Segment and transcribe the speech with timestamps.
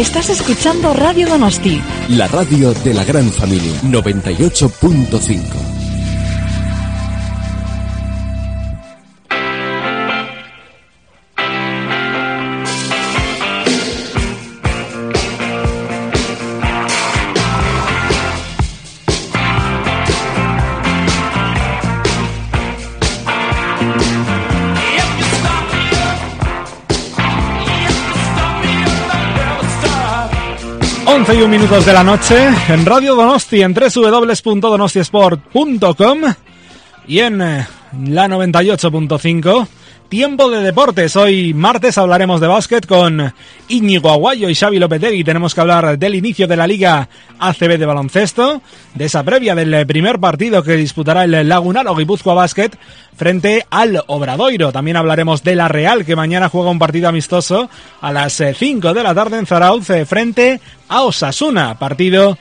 [0.00, 1.78] Estás escuchando Radio Donosti.
[2.08, 5.69] La radio de la gran familia 98.5.
[31.30, 36.18] Once y un minutos de la noche en Radio Donosti en www.donostiesport.com
[37.06, 37.68] y en eh,
[38.06, 39.68] la 98.5
[40.10, 41.14] Tiempo de deportes.
[41.14, 43.32] Hoy martes hablaremos de básquet con
[43.68, 45.22] Íñigo Aguayo y Xavi Lopetegui.
[45.22, 47.08] Tenemos que hablar del inicio de la Liga
[47.38, 48.60] ACB de baloncesto,
[48.92, 52.76] de esa previa del primer partido que disputará el Lagunaro Guipúzcoa Básquet
[53.16, 54.72] frente al Obradoiro.
[54.72, 59.02] También hablaremos de la Real que mañana juega un partido amistoso a las 5 de
[59.04, 61.78] la tarde en Zarauz eh, frente a Osasuna.
[61.78, 62.36] Partido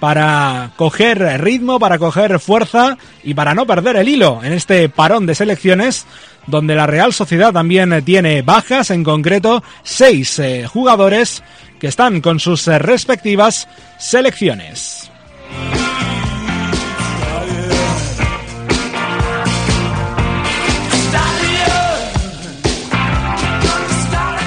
[0.00, 5.26] para coger ritmo, para coger fuerza y para no perder el hilo en este parón
[5.26, 6.06] de selecciones
[6.46, 11.42] donde la Real Sociedad también tiene bajas, en concreto seis eh, jugadores
[11.78, 15.10] que están con sus eh, respectivas selecciones.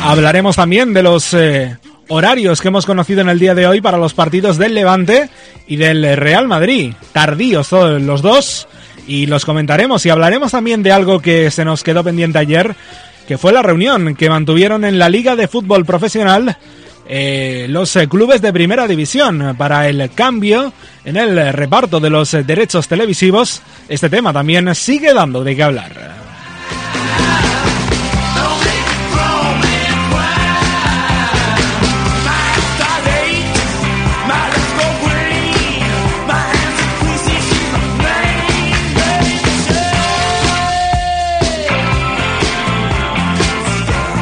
[0.02, 1.78] Hablaremos también de los eh,
[2.08, 5.30] horarios que hemos conocido en el día de hoy para los partidos del Levante
[5.68, 6.94] y del Real Madrid.
[7.12, 8.68] Tardíos los dos
[9.10, 12.76] y los comentaremos y hablaremos también de algo que se nos quedó pendiente ayer,
[13.28, 16.58] que fue la reunión que mantuvieron en la Liga de Fútbol Profesional
[17.08, 20.72] eh, los clubes de primera división para el cambio
[21.04, 23.64] en el reparto de los derechos televisivos.
[23.90, 26.19] Este tema también sigue dando de qué hablar.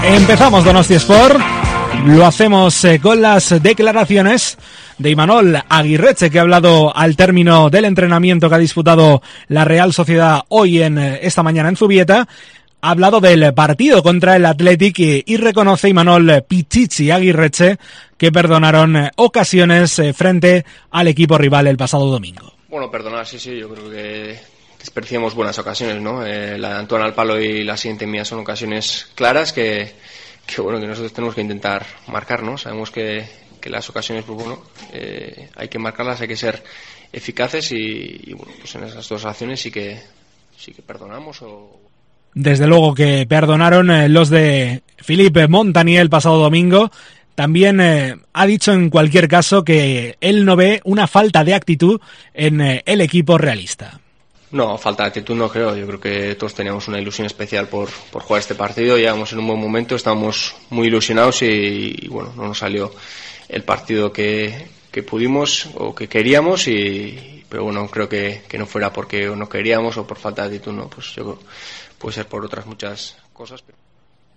[0.08, 1.38] Empezamos Donosti Sport.
[2.06, 4.58] Lo hacemos eh, con las declaraciones
[4.98, 9.92] de Imanol Aguirreche, que ha hablado al término del entrenamiento que ha disputado la Real
[9.92, 12.26] Sociedad hoy en eh, esta mañana en Zubieta.
[12.80, 17.78] Ha hablado del partido contra el Athletic y, reconoce Imanol Pichichi Aguirreche
[18.18, 22.54] que perdonaron eh, ocasiones frente al equipo rival el pasado domingo.
[22.70, 26.26] Bueno, perdonar, sí, sí, yo creo que desperdiciamos buenas ocasiones, ¿no?
[26.26, 29.94] Eh, la de Antoine al palo y la siguiente mía son ocasiones claras que,
[30.46, 32.58] que, bueno, que nosotros tenemos que intentar marcar, ¿no?
[32.58, 33.26] Sabemos que,
[33.60, 36.64] que las ocasiones, pues bueno, eh, hay que marcarlas, hay que ser
[37.12, 40.00] eficaces y, bueno, pues en esas dos acciones sí que,
[40.58, 41.80] sí que perdonamos o...
[42.34, 46.92] Desde luego que perdonaron eh, los de Felipe Montaniel el pasado domingo.
[47.34, 52.02] También ha dicho en cualquier caso que él no ve una falta de actitud
[52.34, 54.02] en el equipo realista.
[54.52, 55.76] No, falta de actitud no creo.
[55.76, 58.98] Yo creo que todos teníamos una ilusión especial por, por jugar este partido.
[58.98, 62.94] Llevamos en un buen momento, estábamos muy ilusionados y, bueno, no nos salió
[63.50, 66.68] el partido que, que, pudimos o que queríamos.
[66.70, 70.56] Y, pero bueno, creo que, que no fuera porque no queríamos o por falta de
[70.56, 70.90] actitud, no.
[70.90, 71.40] Pues yo
[71.98, 73.62] puede ser por otras muchas cosas.
[73.62, 73.87] Pero...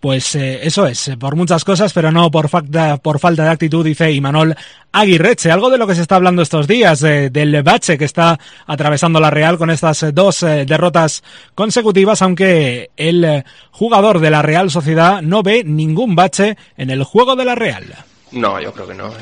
[0.00, 3.50] Pues eh, eso es, eh, por muchas cosas, pero no por falta, por falta de
[3.50, 4.56] actitud, dice Imanol
[4.92, 5.50] Aguirreche.
[5.50, 9.20] Algo de lo que se está hablando estos días, eh, del bache que está atravesando
[9.20, 11.22] la Real con estas dos derrotas
[11.54, 17.36] consecutivas, aunque el jugador de la Real Sociedad no ve ningún bache en el juego
[17.36, 17.94] de la Real.
[18.32, 19.12] No, yo creo que no.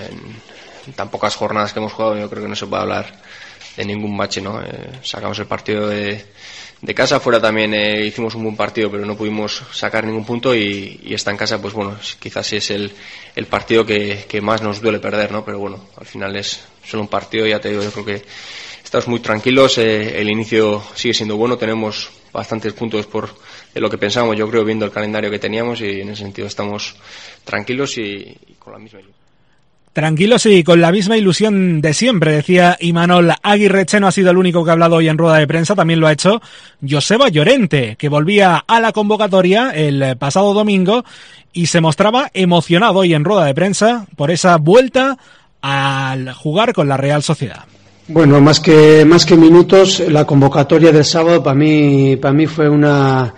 [0.87, 3.07] En tan pocas jornadas que hemos jugado, yo creo que no se puede hablar
[3.77, 4.61] de ningún bache, ¿no?
[5.03, 6.25] sacamos el partido de
[6.81, 7.21] de casa.
[7.21, 11.31] Fuera también eh, hicimos un buen partido, pero no pudimos sacar ningún punto y, está
[11.31, 12.93] en casa, pues bueno, quizás es el,
[13.35, 15.45] el partido que, que, más nos duele perder, ¿no?
[15.45, 18.23] Pero bueno, al final es solo un partido, ya te digo, yo creo que
[18.83, 23.31] estamos muy tranquilos, eh, el inicio sigue siendo bueno, tenemos bastantes puntos por
[23.75, 26.49] de lo que pensamos, yo creo, viendo el calendario que teníamos y en ese sentido
[26.49, 26.97] estamos
[27.45, 29.28] tranquilos y, y con la misma ilusión.
[29.99, 34.37] Tranquilos y con la misma ilusión de siempre, decía Imanol Aguirreche, no ha sido el
[34.37, 36.41] único que ha hablado hoy en rueda de prensa, también lo ha hecho
[36.89, 41.05] Joseba Llorente, que volvía a la convocatoria el pasado domingo
[41.53, 45.19] y se mostraba emocionado hoy en rueda de prensa por esa vuelta
[45.63, 47.65] al jugar con la Real Sociedad.
[48.07, 52.69] Bueno, más que más que minutos, la convocatoria del sábado para mí para mí fue
[52.69, 53.35] una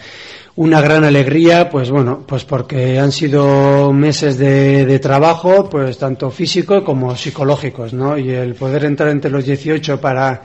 [0.60, 6.84] una gran alegría, pues bueno, pues porque han sido meses de, trabajo, pues tanto físico
[6.84, 8.18] como psicológicos, ¿no?
[8.18, 10.42] Y el poder entrar entre los 18 para,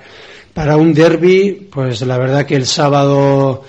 [0.54, 3.64] para un derby, pues la verdad que el sábado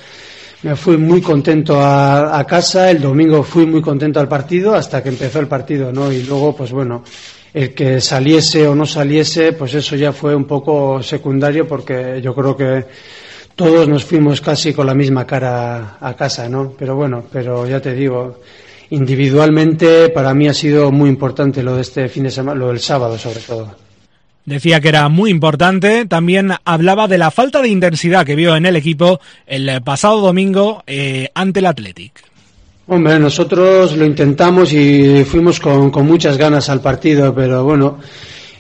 [0.62, 5.08] me fui muy contento a, casa, el domingo fui muy contento al partido hasta que
[5.08, 6.12] empezó el partido, ¿no?
[6.12, 7.02] Y luego, pues bueno,
[7.52, 12.32] el que saliese o no saliese, pues eso ya fue un poco secundario porque yo
[12.37, 12.84] creo que
[13.56, 16.75] todos nos fuimos casi con la misma cara a casa, ¿no?
[16.79, 18.41] Pero bueno, pero ya te digo,
[18.91, 22.81] individualmente para mí ha sido muy importante lo de este fin de semana, lo del
[22.81, 23.75] sábado sobre todo.
[24.44, 28.67] Decía que era muy importante, también hablaba de la falta de intensidad que vio en
[28.67, 32.23] el equipo el pasado domingo eh, ante el Athletic.
[32.88, 37.99] Hombre, nosotros lo intentamos y fuimos con, con muchas ganas al partido, pero bueno,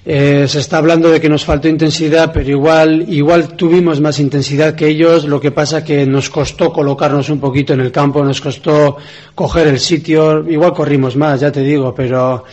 [0.08, 4.76] eh, se está hablando de que nos faltó intensidad, pero igual, igual tuvimos más intensidad
[4.76, 5.24] que ellos.
[5.24, 8.98] Lo que pasa que nos costó colocarnos un poquito en el campo, nos costó
[9.34, 10.48] coger el sitio.
[10.48, 12.44] Igual corrimos más, ya te digo, pero,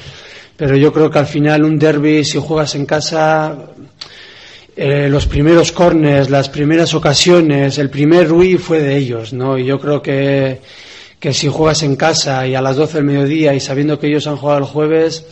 [0.57, 3.55] pero yo creo que al final un derby, si juegas en casa,
[4.75, 9.59] eh, los primeros corners, las primeras ocasiones, el primer Rui fue de ellos, ¿no?
[9.59, 10.59] Y yo creo que,
[11.19, 14.25] que si juegas en casa y a las 12 del mediodía y sabiendo que ellos
[14.25, 15.23] han jugado el jueves,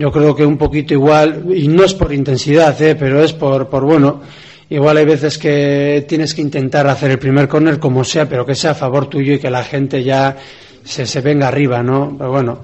[0.00, 2.94] yo creo que un poquito igual, y no es por intensidad, ¿eh?
[2.94, 4.22] pero es por, por, bueno,
[4.70, 8.54] igual hay veces que tienes que intentar hacer el primer córner como sea, pero que
[8.54, 10.38] sea a favor tuyo y que la gente ya
[10.82, 12.16] se, se venga arriba, ¿no?
[12.16, 12.62] Pero bueno,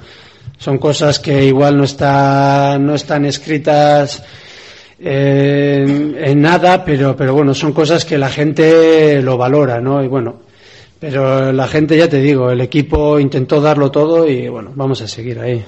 [0.57, 4.23] son cosas que igual no, está, no están escritas
[4.99, 10.03] en, en, nada, pero, pero bueno, son cosas que la gente lo valora, ¿no?
[10.03, 10.37] Y bueno,
[10.99, 15.07] pero la gente, ya te digo, el equipo intentó darlo todo y bueno, vamos a
[15.07, 15.63] seguir ahí.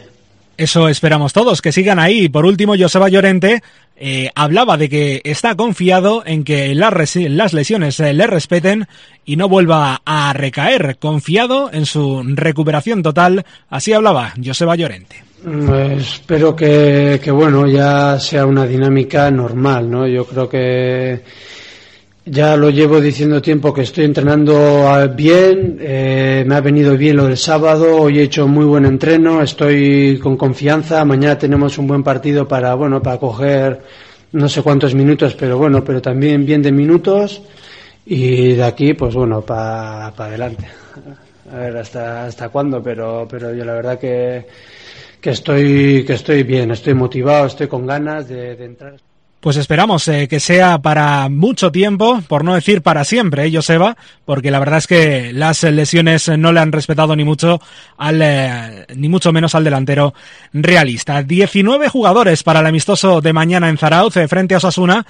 [0.58, 2.28] Eso esperamos todos, que sigan ahí.
[2.28, 3.62] Por último, Joseba Llorente
[3.96, 8.88] eh, hablaba de que está confiado en que las, lesiones le respeten
[9.24, 10.98] y no vuelva a recaer.
[10.98, 13.46] Confiado en su recuperación total.
[13.70, 15.22] Así hablaba Joseba Llorente.
[15.44, 20.08] Pues espero que, que, bueno, ya sea una dinámica normal, ¿no?
[20.08, 21.22] Yo creo que
[22.30, 27.16] ya lo llevo diciendo tiempo que estoy entrenando ah, bien, eh, me ha venido bien
[27.16, 31.86] lo del sábado, hoy he hecho muy buen entreno, estoy con confianza, mañana tenemos un
[31.86, 33.80] buen partido para, bueno, para coger
[34.32, 37.42] no sé cuántos minutos, pero bueno, pero también bien de minutos
[38.04, 40.66] y de aquí, pues bueno, para adelante.
[41.50, 44.46] A ver hasta hasta cuándo, pero pero yo la verdad que
[45.18, 49.07] que estoy que estoy bien, estoy motivado, estoy con ganas de entrar.
[49.40, 53.96] Pues esperamos eh, que sea para mucho tiempo, por no decir para siempre, ¿eh, Joseba?
[54.24, 57.60] Porque la verdad es que las lesiones no le han respetado ni mucho
[57.96, 60.12] al, eh, ni mucho menos al delantero
[60.52, 61.22] realista.
[61.22, 65.06] 19 jugadores para el amistoso de mañana en Zarauz, frente a Osasuna.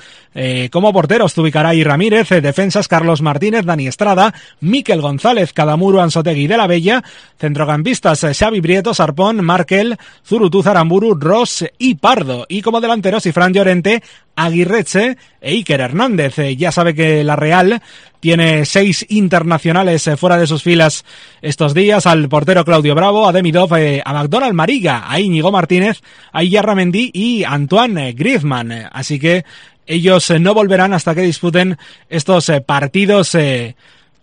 [0.70, 6.56] Como porteros, Tubicaray Ramírez, eh, defensas Carlos Martínez, Dani Estrada, Miquel González, Cadamuro, Ansotegui de
[6.56, 7.02] la Bella,
[7.38, 12.44] centrocampistas Xavi Brieto, Sarpón, Markel, Zurutú, Zaramburu, Ross y Pardo.
[12.48, 14.02] Y como delanteros, Fran Llorente,
[14.38, 16.38] Aguirreche e Iker Hernández.
[16.38, 17.82] Eh, ya sabe que la Real
[18.20, 21.04] tiene seis internacionales eh, fuera de sus filas
[21.42, 26.02] estos días, al portero Claudio Bravo, a Demidov, eh, a McDonald Mariga, a Íñigo Martínez,
[26.32, 28.72] a Iyarramendi y Antoine Griezmann.
[28.92, 29.44] Así que
[29.86, 31.76] ellos no volverán hasta que disputen
[32.08, 33.34] estos partidos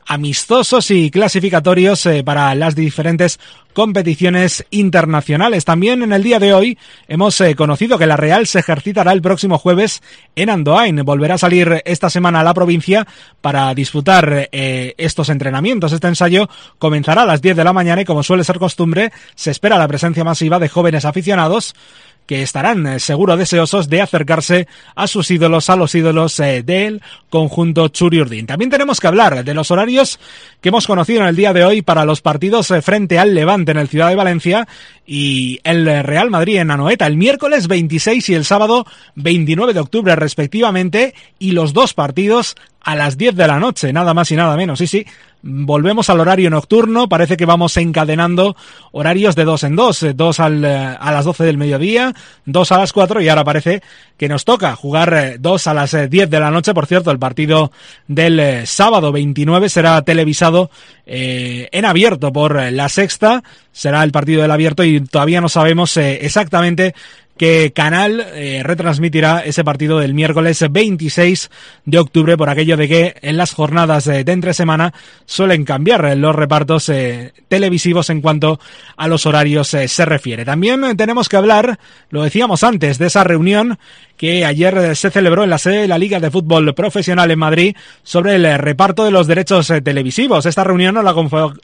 [0.05, 3.39] amistosos y clasificatorios eh, para las diferentes
[3.73, 5.65] competiciones internacionales.
[5.65, 9.21] También en el día de hoy hemos eh, conocido que la Real se ejercitará el
[9.21, 10.01] próximo jueves
[10.35, 11.03] en Andoain.
[11.03, 13.05] Volverá a salir esta semana a la provincia
[13.41, 15.91] para disputar eh, estos entrenamientos.
[15.91, 19.51] Este ensayo comenzará a las 10 de la mañana y como suele ser costumbre se
[19.51, 21.75] espera la presencia masiva de jóvenes aficionados
[22.25, 27.01] que estarán eh, seguro deseosos de acercarse a sus ídolos, a los ídolos eh, del
[27.29, 28.47] conjunto Churiurdin.
[28.47, 30.19] También tenemos que hablar de los horarios
[30.61, 33.71] que hemos conocido en el día de hoy para los partidos eh, frente al Levante
[33.71, 34.67] en el Ciudad de Valencia
[35.05, 40.15] y el Real Madrid en Anoeta el miércoles 26 y el sábado 29 de octubre
[40.15, 44.55] respectivamente y los dos partidos a las 10 de la noche, nada más y nada
[44.55, 44.79] menos.
[44.79, 45.05] Sí, sí,
[45.47, 48.55] volvemos al horario nocturno, parece que vamos encadenando
[48.91, 52.13] horarios de dos en dos, eh, dos al, eh, a las 12 del mediodía,
[52.45, 53.83] dos a las 4 y ahora parece
[54.17, 56.73] que nos toca jugar eh, dos a las 10 de la noche.
[56.73, 57.71] Por cierto, el partido
[58.07, 60.71] del sábado 29 será televisado
[61.05, 66.95] en abierto por la sexta, será el partido del abierto y todavía no sabemos exactamente
[67.37, 71.49] qué canal eh, retransmitirá ese partido del miércoles 26
[71.85, 74.93] de octubre por aquello de que en las jornadas de entre semana
[75.25, 78.59] suelen cambiar los repartos eh, televisivos en cuanto
[78.95, 80.45] a los horarios eh, se refiere.
[80.45, 83.77] También tenemos que hablar, lo decíamos antes, de esa reunión
[84.17, 87.75] que ayer se celebró en la sede de la Liga de Fútbol Profesional en Madrid
[88.03, 90.45] sobre el reparto de los derechos televisivos.
[90.45, 91.13] Esta reunión no la,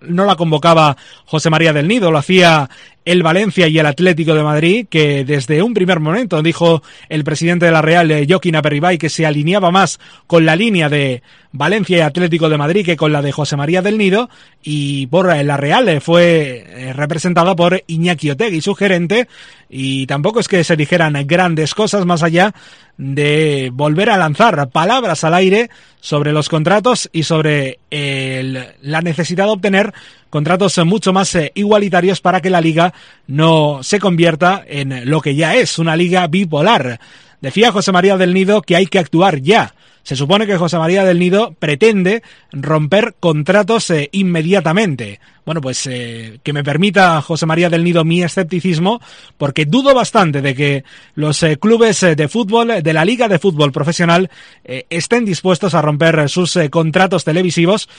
[0.01, 2.69] no la convocaba José María del Nido, lo hacía
[3.03, 7.65] el Valencia y el Atlético de Madrid, que desde un primer momento dijo el presidente
[7.65, 11.97] de la Real, eh, Joaquín Aperribay, que se alineaba más con la línea de Valencia
[11.97, 14.29] y Atlético de Madrid que con la de José María del Nido,
[14.61, 19.27] y por eh, la Real eh, fue representada por Iñaki Otegui, su gerente,
[19.69, 22.53] y tampoco es que se dijeran grandes cosas más allá
[22.97, 25.69] de volver a lanzar palabras al aire
[25.99, 29.93] sobre los contratos y sobre la necesidad de obtener
[30.29, 32.93] contratos mucho más eh, igualitarios para que la liga
[33.27, 36.99] no se convierta en lo que ya es, una liga bipolar.
[37.41, 39.73] Decía José María del Nido que hay que actuar ya.
[40.03, 45.19] Se supone que José María del Nido pretende romper contratos eh, inmediatamente.
[45.45, 49.01] Bueno, pues eh, que me permita José María del Nido mi escepticismo,
[49.37, 50.83] porque dudo bastante de que
[51.15, 54.29] los clubes de fútbol, de la Liga de Fútbol Profesional,
[54.63, 57.89] estén dispuestos a romper sus contratos televisivos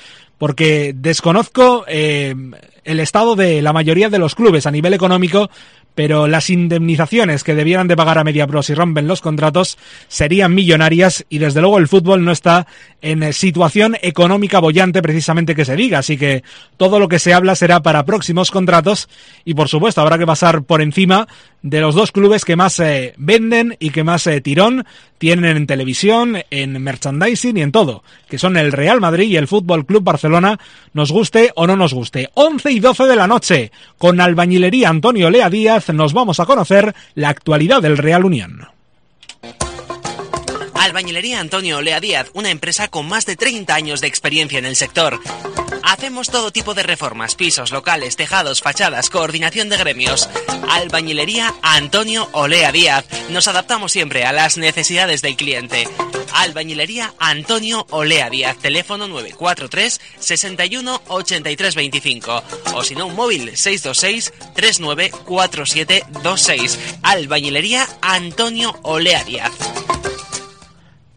[0.43, 2.35] porque desconozco eh,
[2.83, 5.51] el estado de la mayoría de los clubes a nivel económico,
[5.95, 11.25] pero las indemnizaciones que debieran de pagar a MediaPro si rompen los contratos serían millonarias
[11.29, 12.67] y desde luego el fútbol no está
[13.01, 16.43] en situación económica bollante precisamente que se diga, así que
[16.77, 19.09] todo lo que se habla será para próximos contratos
[19.45, 21.29] y por supuesto habrá que pasar por encima
[21.63, 24.85] de los dos clubes que más eh, venden y que más eh, tirón
[25.19, 29.47] tienen en televisión, en merchandising y en todo, que son el Real Madrid y el
[29.47, 30.59] Fútbol Club Barcelona,
[30.95, 32.31] nos guste o no nos guste.
[32.35, 36.95] 11 y 12 de la noche, con albañilería Antonio Lea Díaz, nos vamos a conocer
[37.15, 38.69] la actualidad del Real Unión.
[40.83, 44.75] Albañilería Antonio Lea Díaz, una empresa con más de 30 años de experiencia en el
[44.75, 45.21] sector.
[45.85, 50.29] Hacemos todo tipo de reformas, pisos, locales, tejados, fachadas, coordinación de gremios.
[50.69, 53.05] Albañilería Antonio Olea Díaz.
[53.31, 55.87] Nos adaptamos siempre a las necesidades del cliente.
[56.35, 62.43] Albañilería Antonio Olea Díaz, teléfono 943 61 83 25
[62.75, 66.79] o si no un móvil 626 394726.
[67.03, 69.53] Albañilería Antonio Olea Díaz.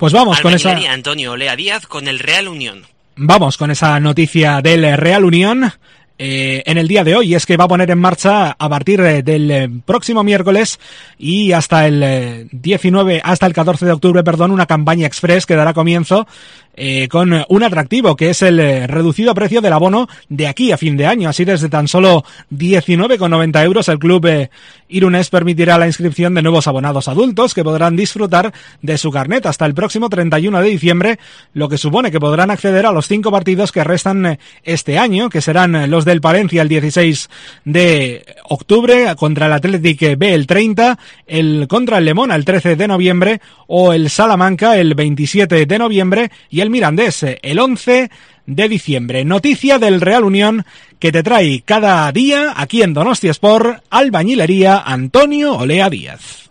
[0.06, 0.78] Pues vamos con esa.
[0.92, 2.84] Antonio Lea Díaz con el Real Unión.
[3.16, 5.74] Vamos con esa noticia del Real Unión.
[6.20, 9.02] Eh, en el día de hoy es que va a poner en marcha a partir
[9.02, 10.80] del eh, próximo miércoles
[11.18, 15.56] y hasta el 19 eh, hasta el 14 de octubre perdón una campaña express que
[15.56, 16.28] dará comienzo
[16.76, 20.78] eh, con un atractivo que es el eh, reducido precio del abono de aquí a
[20.78, 21.30] fin de año.
[21.30, 24.50] Así desde tan solo 19,90 euros el club eh,
[24.90, 29.66] Irunes permitirá la inscripción de nuevos abonados adultos que podrán disfrutar de su carnet hasta
[29.66, 31.20] el próximo 31 de diciembre,
[31.54, 35.42] lo que supone que podrán acceder a los cinco partidos que restan este año, que
[35.42, 37.30] serán los del Palencia el 16
[37.64, 42.88] de octubre contra el Athletic B el 30, el contra el Lemona el 13 de
[42.88, 48.10] noviembre o el Salamanca el 27 de noviembre y Mirandés el 11
[48.46, 49.26] de diciembre.
[49.26, 50.66] Noticia del Real Unión
[51.00, 56.46] que te trae cada día aquí en Donostia Sport, albañilería Antonio Olea Díaz.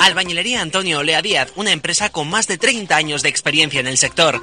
[0.00, 3.98] Albañilería Antonio Olea Díaz, una empresa con más de 30 años de experiencia en el
[3.98, 4.40] sector.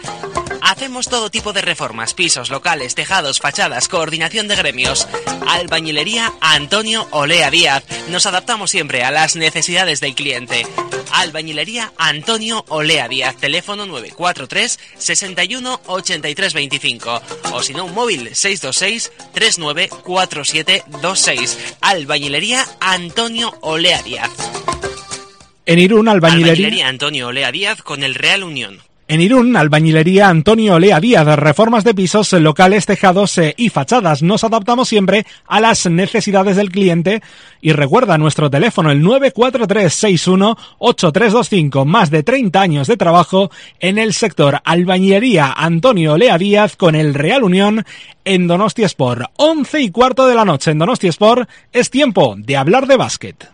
[0.61, 5.07] Hacemos todo tipo de reformas, pisos, locales, tejados, fachadas, coordinación de gremios.
[5.47, 7.83] Albañilería Antonio Olea Díaz.
[8.09, 10.67] Nos adaptamos siempre a las necesidades del cliente.
[11.11, 17.21] Albañilería Antonio Olea Díaz, teléfono 943 61 83 25
[17.53, 21.57] o si no un móvil 626 394726.
[21.81, 24.29] Albañilería Antonio Olea Díaz.
[25.67, 26.88] En Irún, albañilería.
[26.88, 28.77] Antonio Olea Díaz con el Real Unión.
[29.09, 34.24] En Irún, albañilería Antonio Olea Díaz, reformas de pisos, locales, tejados eh, y fachadas.
[34.24, 37.21] Nos adaptamos siempre a las necesidades del cliente
[37.59, 41.83] y recuerda nuestro teléfono el 943618325.
[41.83, 47.13] Más de 30 años de trabajo en el sector albañilería Antonio Olea Díaz con el
[47.13, 47.86] Real Unión
[48.24, 49.31] en Donostia Sport.
[49.36, 53.50] 11 y cuarto de la noche en Donostia Sport es tiempo de hablar de básquet.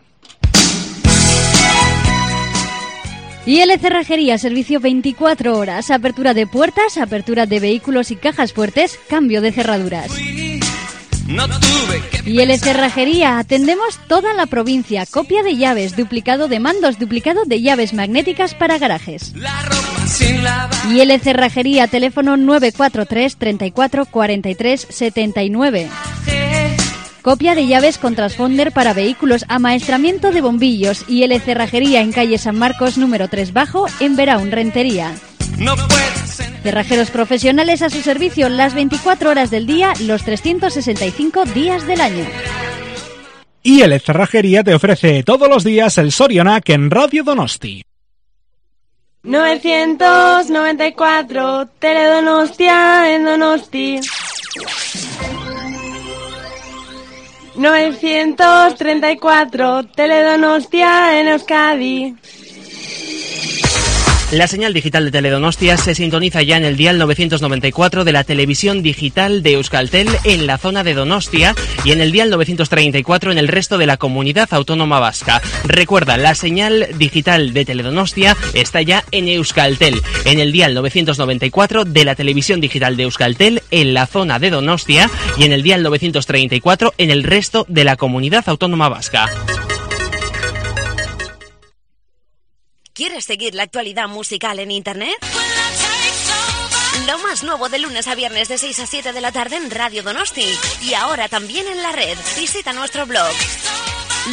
[3.46, 8.98] Y el Cerrajería, servicio 24 horas, apertura de puertas, apertura de vehículos y cajas fuertes,
[9.10, 10.12] cambio de cerraduras.
[12.26, 17.62] Y el Cerrajería, atendemos toda la provincia, copia de llaves, duplicado de mandos, duplicado de
[17.62, 19.34] llaves magnéticas para garajes.
[20.90, 25.90] Y el Cerrajería, teléfono 943 34 43 79.
[27.24, 32.38] Copia de llaves con transponder para vehículos, amaestramiento de bombillos y L Cerrajería en calle
[32.38, 35.16] San Marcos número 3 bajo en Veraun Rentería.
[36.64, 42.26] Cerrajeros profesionales a su servicio las 24 horas del día, los 365 días del año.
[43.64, 47.86] Y el Cerrajería te ofrece todos los días el Sorionac en Radio Donosti.
[49.24, 54.02] 994 Teledonostia en Donosti.
[57.56, 62.16] 934 Teledonostia en Euskadi.
[64.34, 68.82] La señal digital de Teledonostia se sintoniza ya en el dial 994 de la televisión
[68.82, 71.54] digital de Euskaltel en la zona de Donostia
[71.86, 75.40] y en el dial 934 en el resto de la comunidad autónoma vasca.
[75.66, 82.04] Recuerda, la señal digital de Teledonostia está ya en Euskaltel, en el dial 994 de
[82.04, 86.96] la televisión digital de Euskaltel en la zona de Donostia y en el dial 934
[86.98, 89.30] en el resto de la comunidad autónoma vasca.
[93.24, 95.16] ¿Quieres seguir la actualidad musical en Internet?
[97.08, 99.72] Lo más nuevo de lunes a viernes de 6 a 7 de la tarde en
[99.72, 100.46] Radio Donosti
[100.82, 102.18] y ahora también en la red.
[102.38, 103.32] Visita nuestro blog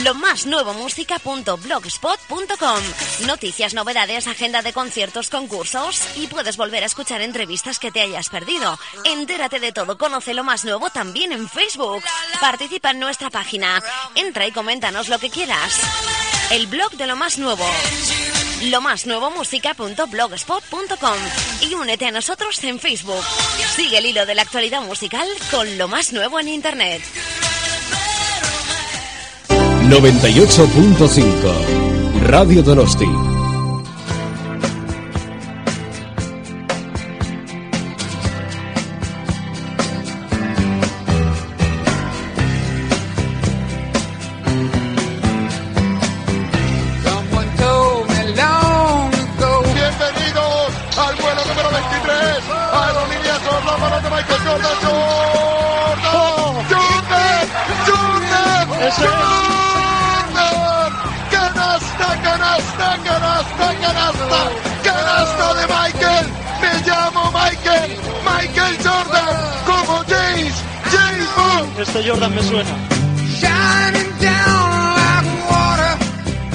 [0.05, 3.27] lo más nuevo música.blogspot.com.
[3.27, 8.29] Noticias, novedades, agenda de conciertos, concursos y puedes volver a escuchar entrevistas que te hayas
[8.29, 8.79] perdido.
[9.05, 12.03] Entérate de todo, conoce lo más nuevo también en Facebook.
[12.41, 13.83] Participa en nuestra página.
[14.15, 15.81] Entra y coméntanos lo que quieras.
[16.51, 17.67] El blog de lo más nuevo
[18.63, 21.19] lo más nuevo música.blogspot.com
[21.63, 23.23] y únete a nosotros en Facebook.
[23.75, 27.01] Sigue el hilo de la actualidad musical con lo más nuevo en Internet.
[29.89, 33.40] 98.5 Radio Donosti
[71.81, 72.69] Este Jordan me suena.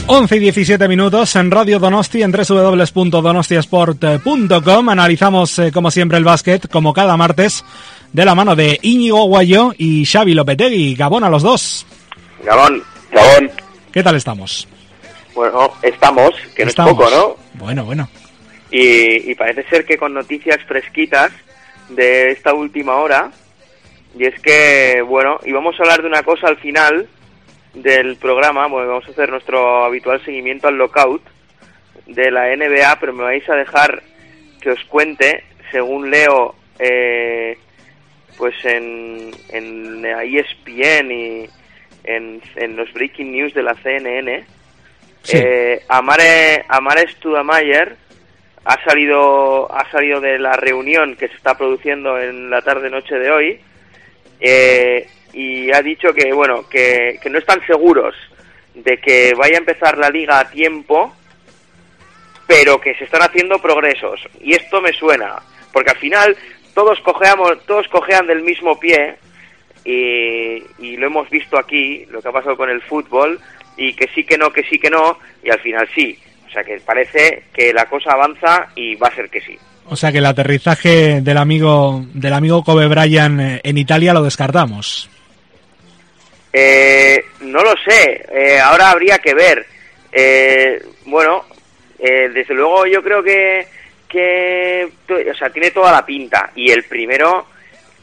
[0.07, 4.89] 11 y 17 minutos en Radio Donosti en www.donostiasport.com.
[4.89, 7.65] Analizamos, eh, como siempre, el básquet, como cada martes,
[8.13, 10.93] de la mano de Íñigo Guayo y Xavi Lopetegui.
[10.93, 11.87] Gabón a los dos.
[12.45, 13.51] Gabón, Gabón.
[13.91, 14.67] ¿Qué tal estamos?
[15.34, 17.36] Bueno, estamos, que no es poco, ¿no?
[17.55, 18.08] Bueno, bueno.
[18.69, 21.31] Y, y parece ser que con noticias fresquitas
[21.89, 23.31] de esta última hora,
[24.17, 27.08] y es que, bueno, íbamos a hablar de una cosa al final
[27.73, 31.23] del programa, bueno, vamos a hacer nuestro habitual seguimiento al lockout
[32.05, 34.03] de la NBA, pero me vais a dejar
[34.62, 37.58] que os cuente, según leo, eh,
[38.38, 41.49] pues en, en ESPN y
[42.05, 44.45] en, en, los breaking news de la CNN,
[45.33, 47.95] eh, Amare, Amare Studamayer
[48.65, 53.31] ha salido, ha salido de la reunión que se está produciendo en la tarde-noche de
[53.31, 53.59] hoy,
[54.39, 58.15] eh, y ha dicho que bueno que, no están seguros
[58.73, 61.13] de que vaya a empezar la liga a tiempo
[62.47, 64.21] pero que se están haciendo progresos.
[64.39, 65.35] Y esto me suena
[65.73, 66.37] porque al final
[66.73, 69.17] todos cojeamos todos cojean del mismo pie
[69.85, 73.39] y, y lo hemos visto aquí lo que ha pasado con el fútbol
[73.77, 76.17] y que sí que no que sí que no y al final sí
[76.47, 79.95] o sea que parece que la cosa avanza y va a ser que sí o
[79.95, 85.09] sea que el aterrizaje del amigo del amigo Kobe Bryant eh, en Italia lo descartamos.
[86.51, 88.25] Eh, no lo sé.
[88.33, 89.65] Eh, ahora habría que ver.
[91.05, 91.45] bueno,
[91.99, 93.67] desde luego yo creo que
[94.07, 97.47] que o sea tiene toda la pinta y el primero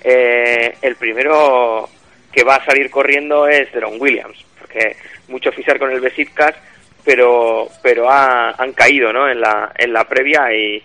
[0.05, 1.89] el primero
[2.33, 4.97] que va a salir corriendo es Deron Williams porque
[5.29, 6.55] mucho fisar con el Besiktas
[7.05, 9.29] pero pero han caído ¿no?
[9.29, 10.83] en la en la previa y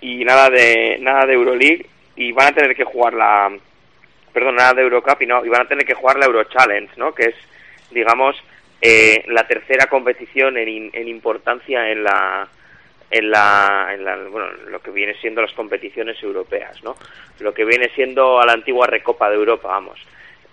[0.00, 3.50] y nada de nada de Euroleague y van a tener que jugar la
[4.32, 6.90] perdón nada de Eurocup y no y van a tener que jugar la Euro Challenge
[6.96, 7.34] no que es
[7.90, 8.36] digamos
[8.80, 12.48] eh, la tercera competición en, en importancia en la
[13.10, 16.96] en la, en la bueno lo que viene siendo las competiciones europeas no
[17.40, 20.00] lo que viene siendo a la antigua Recopa de Europa vamos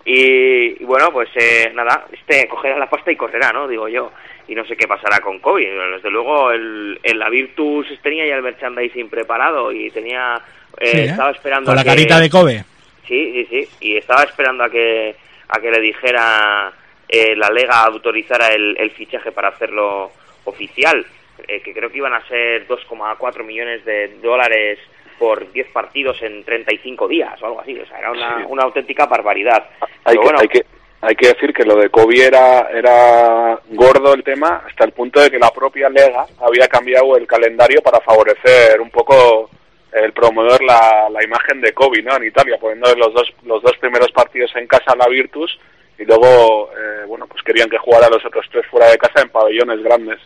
[0.04, 4.10] y, bueno pues eh, nada este cogerá la pasta y correrá no digo yo
[4.48, 5.70] y no sé qué pasará con Kobe.
[5.94, 10.40] Desde luego, el, la Virtus tenía ya el merchandising preparado y tenía.
[10.80, 11.04] Eh, ¿eh?
[11.04, 11.66] estaba esperando.
[11.66, 12.64] Con la carita de Kobe.
[13.06, 13.68] Sí, sí, sí.
[13.80, 15.14] Y estaba esperando a que
[15.48, 16.72] a que le dijera
[17.08, 20.12] eh, la Lega autorizara el, el fichaje para hacerlo
[20.44, 21.04] oficial,
[21.46, 24.78] eh, que creo que iban a ser 2,4 millones de dólares
[25.18, 29.06] por 10 partidos en 35 días o algo así, o sea, era una, una auténtica
[29.06, 29.68] barbaridad.
[30.04, 30.64] Hay que, hay que
[31.00, 35.20] hay que decir que lo de Kobe era, era gordo el tema hasta el punto
[35.20, 39.48] de que la propia Lega había cambiado el calendario para favorecer un poco
[39.92, 42.16] el promover la, la imagen de Kobe ¿no?
[42.16, 45.58] en Italia, poniendo los dos, los dos primeros partidos en casa a la Virtus
[45.98, 49.30] y luego eh, bueno pues querían que jugara los otros tres fuera de casa en
[49.30, 50.18] pabellones grandes.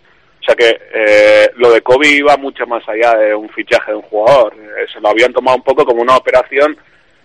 [0.42, 3.96] O sea que eh, lo de Kobe iba mucho más allá de un fichaje de
[3.98, 4.54] un jugador.
[4.54, 6.76] Eh, se lo habían tomado un poco como una operación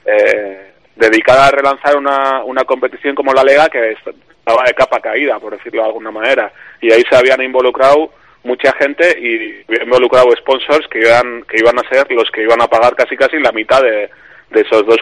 [0.06, 5.40] eh, dedicada a relanzar una, una competición como la Lega que estaba de capa caída,
[5.40, 6.54] por decirlo de alguna manera.
[6.80, 8.12] Y ahí se habían involucrado
[8.44, 12.68] mucha gente y involucrado sponsors que iban, que iban a ser los que iban a
[12.68, 14.12] pagar casi casi la mitad de,
[14.52, 14.98] de esos dos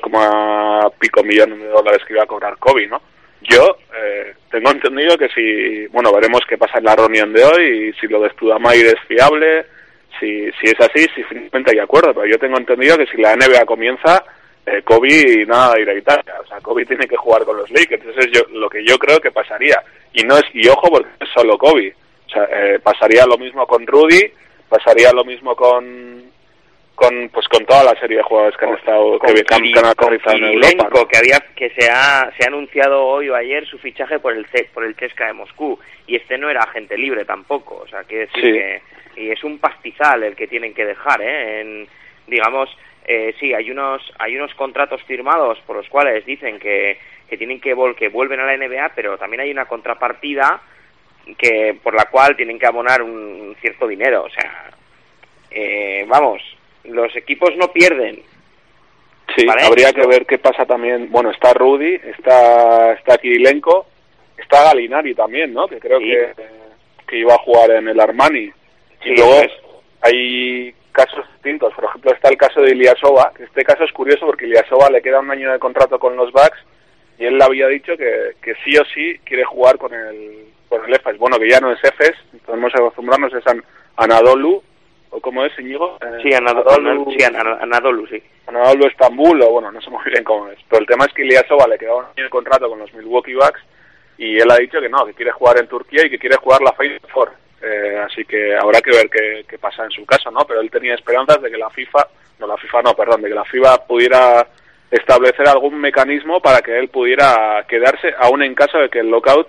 [0.99, 3.01] pico millones de dólares que iba a cobrar Kobe, ¿no?
[3.41, 7.89] Yo eh, tengo entendido que si, bueno, veremos qué pasa en la reunión de hoy
[7.89, 9.65] y si lo de Studamair es fiable,
[10.19, 13.35] si, si es así, si finalmente hay acuerdo, pero yo tengo entendido que si la
[13.35, 14.23] NBA comienza,
[14.65, 17.69] eh, Kobe nada de ir a Italia, o sea, Kobe tiene que jugar con los
[17.69, 19.81] Lakers, entonces yo, lo que yo creo que pasaría,
[20.13, 21.93] y no es, y ojo porque es solo Kobe,
[22.27, 24.31] o sea, eh, pasaría lo mismo con Rudy,
[24.69, 26.23] pasaría lo mismo con
[26.95, 30.43] con pues con toda la serie de jugadores que han estado que, que, han, en
[30.45, 34.33] Europa, que había que se ha se ha anunciado hoy o ayer su fichaje por
[34.33, 35.77] el por el Chesca de Moscú.
[36.07, 37.81] Y este no era agente libre tampoco.
[37.83, 38.81] O sea quiere decir que
[39.17, 41.61] y es un pastizal el que tienen que dejar ¿eh?
[41.61, 41.87] en
[42.27, 42.69] digamos
[43.05, 46.97] eh, sí hay unos hay unos contratos firmados por los cuales dicen que
[47.29, 50.61] que tienen que vol que vuelven a la NBA pero también hay una contrapartida
[51.37, 54.23] que por la cual tienen que abonar un, cierto dinero.
[54.23, 54.69] O sea
[55.51, 56.41] eh, vamos
[56.89, 58.21] los equipos no pierden.
[59.35, 61.11] Sí, habría que ver qué pasa también.
[61.11, 63.85] Bueno, está Rudy, está, está Kirilenko,
[64.37, 65.67] está Galinari también, ¿no?
[65.67, 66.33] Que creo que,
[67.07, 68.51] que iba a jugar en el Armani.
[69.03, 69.41] y luego
[70.01, 71.73] hay casos distintos.
[71.73, 75.19] Por ejemplo, está el caso de Iliasova, este caso es curioso porque Iliasova le queda
[75.19, 76.57] un año de contrato con los Bucks
[77.17, 80.85] y él le había dicho que, que sí o sí quiere jugar con el, con
[80.85, 81.17] el EFES.
[81.17, 83.43] Bueno, que ya no es EFES, podemos acostumbrarnos, es
[83.97, 84.63] Anadolu,
[85.15, 85.97] ¿O cómo es, Íñigo?
[86.01, 88.21] Eh, sí, Anadolu, sí, Anadolu, sí.
[88.47, 90.59] Anadolu Estambul, o bueno, no sé muy bien cómo es.
[90.67, 93.61] Pero el tema es que Ilyasova le quedó un contrato con los Milwaukee Bucks
[94.17, 96.61] y él ha dicho que no, que quiere jugar en Turquía y que quiere jugar
[96.61, 97.31] la Final Four.
[97.61, 100.41] Eh, así que habrá que ver qué, qué, pasa en su caso, ¿no?
[100.45, 102.05] Pero él tenía esperanzas de que la FIFA,
[102.39, 104.45] no la FIFA no, perdón, de que la FIBA pudiera
[104.91, 109.47] establecer algún mecanismo para que él pudiera quedarse, aún en caso de que el lockout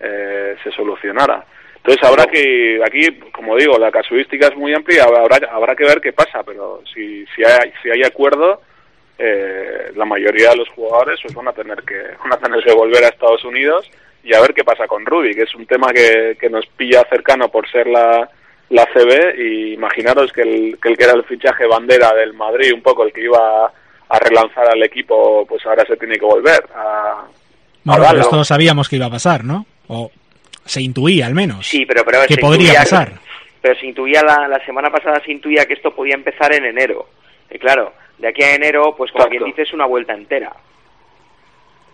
[0.00, 1.44] eh, se solucionara.
[1.84, 6.00] Entonces habrá que, aquí, como digo, la casuística es muy amplia, habrá, habrá que ver
[6.00, 8.60] qué pasa, pero si, si, hay, si hay acuerdo,
[9.18, 12.72] eh, la mayoría de los jugadores pues, van a tener que van a tener que
[12.72, 13.90] volver a Estados Unidos
[14.22, 17.04] y a ver qué pasa con Rudy, que es un tema que, que nos pilla
[17.10, 18.30] cercano por ser la,
[18.70, 22.72] la CB y imaginaros que el, que el que era el fichaje bandera del Madrid,
[22.72, 26.64] un poco el que iba a relanzar al equipo, pues ahora se tiene que volver
[26.74, 27.24] a...
[27.82, 29.66] Bueno, pero esto sabíamos que iba a pasar, ¿no?
[29.88, 30.10] O
[30.64, 31.66] se intuía al menos.
[31.66, 33.12] Sí, pero, pero que podría pasar.
[33.60, 37.08] Pero se intuía la, la semana pasada se intuía que esto podía empezar en enero.
[37.50, 40.52] Y claro, de aquí a enero, pues como quien dice, es una vuelta entera.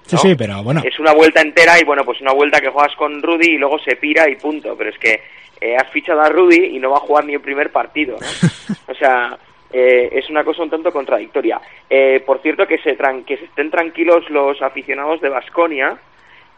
[0.07, 0.83] Sí, sí, pero bueno.
[0.85, 3.79] Es una vuelta entera y bueno, pues una vuelta que juegas con Rudy y luego
[3.79, 4.75] se pira y punto.
[4.77, 5.21] Pero es que
[5.61, 8.27] eh, has fichado a Rudy y no va a jugar ni el primer partido, ¿no?
[8.93, 9.39] o sea,
[9.71, 11.61] eh, es una cosa un tanto contradictoria.
[11.91, 15.99] Eh, por cierto, que se, que se estén tranquilos los aficionados de Basconia,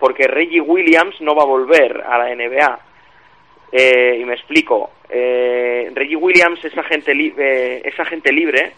[0.00, 2.80] porque Reggie Williams no va a volver a la NBA.
[3.72, 4.90] Eh, y me explico.
[5.08, 8.72] Eh, Reggie Williams es agente, eh, es agente libre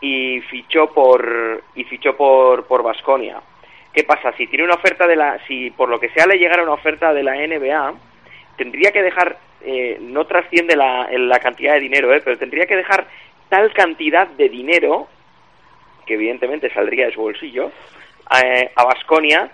[0.00, 3.40] y fichó por y fichó por por Basconia.
[3.92, 4.32] ¿Qué pasa?
[4.36, 7.12] Si tiene una oferta de la si por lo que sea le llegara una oferta
[7.12, 7.94] de la NBA,
[8.56, 12.76] tendría que dejar eh, no trasciende la, la cantidad de dinero, eh, pero tendría que
[12.76, 13.06] dejar
[13.48, 15.08] tal cantidad de dinero
[16.06, 17.70] que evidentemente saldría de su bolsillo
[18.26, 19.50] a Basconia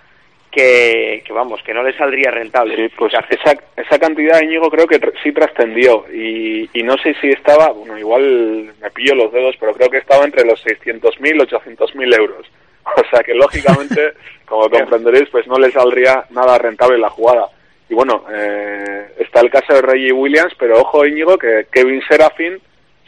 [0.50, 2.76] que, vamos, que no le saldría rentable.
[2.76, 7.28] Sí, pues esa, esa cantidad, Íñigo, creo que sí trascendió y, y no sé si
[7.28, 12.18] estaba, bueno, igual me pillo los dedos, pero creo que estaba entre los 600.000 800.000
[12.18, 12.46] euros.
[12.96, 14.14] O sea que lógicamente,
[14.46, 17.46] como comprenderéis, pues no le saldría nada rentable la jugada.
[17.88, 22.58] Y bueno, eh, está el caso de Reggie Williams, pero ojo Íñigo que Kevin Serafin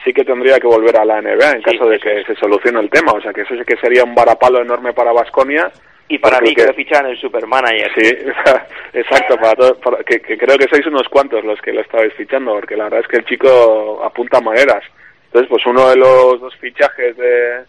[0.05, 2.91] sí que tendría que volver a la NBA en caso de que se solucione el
[2.91, 3.13] tema.
[3.13, 5.73] O sea que eso sí que sería un varapalo enorme para Vasconia
[6.09, 7.91] y para mí que, lo fichan el Supermanager.
[7.95, 8.17] Sí,
[8.93, 12.77] exacto, para todo, que, creo que sois unos cuantos los que lo estabais fichando, porque
[12.77, 14.85] la verdad es que el chico apunta maneras.
[15.27, 17.63] Entonces, pues uno de los dos fichajes de,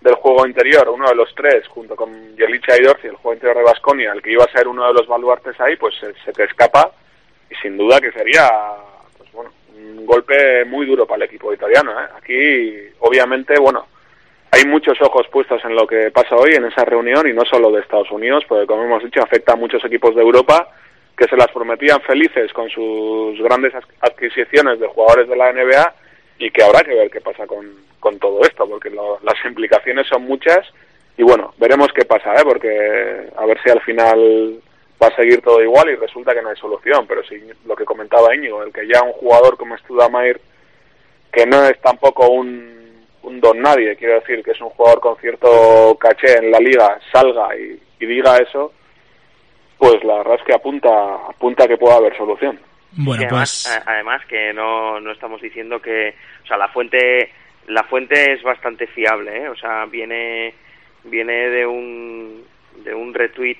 [0.00, 3.58] del juego interior, uno de los tres, junto con Yelicha y Dorci, el juego interior
[3.58, 6.44] de Basconia, el que iba a ser uno de los baluartes ahí, pues se, te
[6.44, 6.92] escapa
[7.50, 8.48] y sin duda que sería
[9.16, 11.92] pues bueno, un golpe muy duro para el equipo italiano.
[11.92, 12.06] ¿eh?
[12.16, 13.86] Aquí, obviamente, bueno,
[14.50, 17.70] hay muchos ojos puestos en lo que pasa hoy en esa reunión y no solo
[17.70, 20.68] de Estados Unidos, porque como hemos dicho, afecta a muchos equipos de Europa
[21.16, 25.94] que se las prometían felices con sus grandes adquisiciones de jugadores de la NBA
[26.38, 27.66] y que habrá que ver qué pasa con,
[27.98, 30.66] con todo esto, porque las implicaciones son muchas
[31.16, 32.44] y bueno, veremos qué pasa, ¿eh?
[32.44, 34.60] porque a ver si al final
[35.02, 37.84] va a seguir todo igual y resulta que no hay solución, pero sí lo que
[37.84, 40.40] comentaba Íñigo, el que ya un jugador como Studamair,
[41.32, 42.77] que no es tampoco un,
[43.28, 46.98] un don nadie, quiero decir que es un jugador con cierto caché en la liga,
[47.12, 48.72] salga y, diga eso,
[49.76, 50.88] pues la verdad es que apunta,
[51.28, 52.58] apunta que pueda haber solución.
[52.92, 53.86] Bueno, además, pues...
[53.86, 57.30] además que no, no estamos diciendo que, o sea, la fuente,
[57.66, 59.48] la fuente es bastante fiable, ¿eh?
[59.48, 60.54] o sea, viene,
[61.04, 62.44] viene de un,
[62.82, 63.58] de un retweet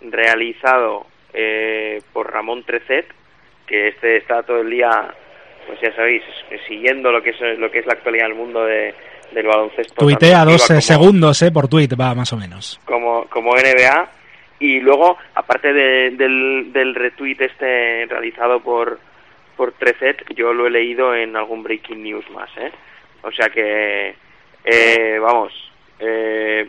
[0.00, 3.06] realizado eh, por Ramón Trecet,
[3.66, 5.14] que este está todo el día,
[5.66, 6.22] pues ya sabéis,
[6.66, 8.94] siguiendo lo que es lo que es la actualidad del mundo de,
[9.32, 9.94] del baloncesto.
[9.94, 12.80] Tuitea dos eh, segundos, eh, por tweet, va más o menos.
[12.84, 14.08] Como, como NBA
[14.60, 18.98] y luego, aparte del, del retweet este realizado por,
[19.56, 22.70] por Trecet, yo lo he leído en algún breaking news más, ¿eh?
[23.22, 24.14] O sea que,
[24.64, 25.52] eh, vamos,
[25.98, 26.68] eh,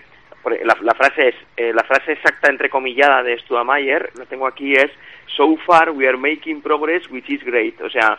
[0.64, 4.92] la, la, frase es, eh, la frase exacta entrecomillada de Stuamayer, lo tengo aquí, es
[5.36, 7.80] So far we are making progress, which is great.
[7.82, 8.18] O sea,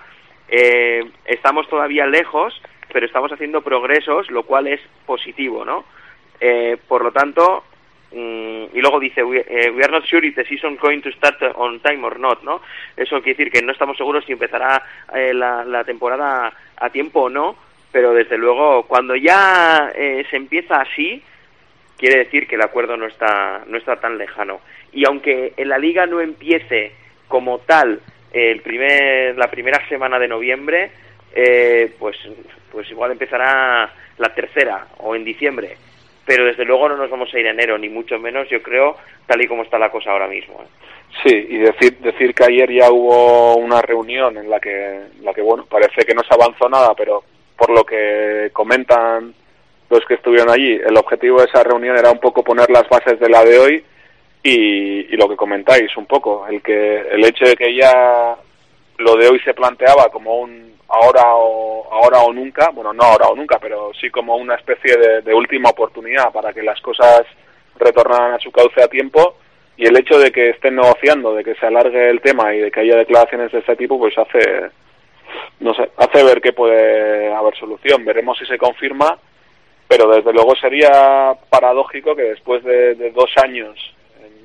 [0.48, 2.60] eh, estamos todavía lejos,
[2.92, 5.84] pero estamos haciendo progresos, lo cual es positivo, ¿no?
[6.40, 7.64] Eh, por lo tanto,
[8.12, 11.36] Mm, y luego dice, eh, we, are not sure if the season going to start
[11.56, 12.62] on time or not, ¿no?
[12.96, 14.82] Eso quiere decir que no estamos seguros si empezará
[15.14, 17.56] eh, la, temporada a tiempo o no,
[17.90, 21.22] pero desde luego cuando ya eh, se empieza así,
[21.98, 24.60] quiere decir que el acuerdo no está, no está tan lejano.
[24.92, 26.92] Y aunque en la liga no empiece
[27.28, 28.00] como tal
[28.36, 30.90] el primer, la primera semana de noviembre,
[31.98, 32.16] pues,
[32.70, 35.76] pues igual empezará la tercera o en diciembre
[36.26, 38.96] pero desde luego no nos vamos a ir en enero, ni mucho menos, yo creo,
[39.26, 40.60] tal y como está la cosa ahora mismo.
[40.60, 40.66] ¿eh?
[41.24, 45.40] Sí, y decir, decir que ayer ya hubo una reunión en la que, la que,
[45.40, 47.22] bueno, parece que no se avanzó nada, pero
[47.56, 49.32] por lo que comentan
[49.88, 53.20] los que estuvieron allí, el objetivo de esa reunión era un poco poner las bases
[53.20, 53.84] de la de hoy
[54.48, 58.36] y, y lo que comentáis un poco, el que el hecho de que ya
[58.98, 63.26] lo de hoy se planteaba como un ahora o, ahora o nunca, bueno, no ahora
[63.26, 67.22] o nunca, pero sí como una especie de, última oportunidad para que las cosas
[67.78, 69.36] retornaran a su cauce a tiempo
[69.76, 72.70] y el hecho de que estén negociando, de que se alargue el tema y de
[72.70, 74.70] que haya declaraciones de este tipo, pues hace,
[75.60, 78.04] no hace ver que puede haber solución.
[78.04, 79.18] Veremos si se confirma,
[79.88, 83.76] pero desde luego sería paradójico que después de, dos años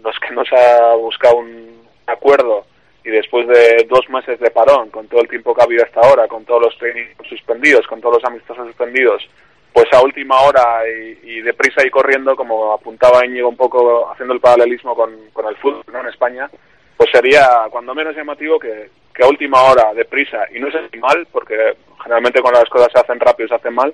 [0.04, 2.66] los que no se ha buscado un acuerdo
[3.04, 6.02] y después de dos meses de parón, con todo el tiempo que ha habido hasta
[6.02, 9.28] ahora, con todos los trainings suspendidos, con todos los amistosos suspendidos,
[9.74, 10.84] pues a última hora
[11.24, 15.56] y, deprisa y corriendo, como apuntaba Íñigo un poco haciendo el paralelismo con, con el
[15.58, 16.02] fútbol ¿no?
[16.02, 16.50] en España,
[16.98, 21.28] pues sería cuando menos llamativo que, que a última hora, deprisa, y no es mal,
[21.32, 23.94] porque generalmente cuando las cosas se hacen rápido se hacen mal,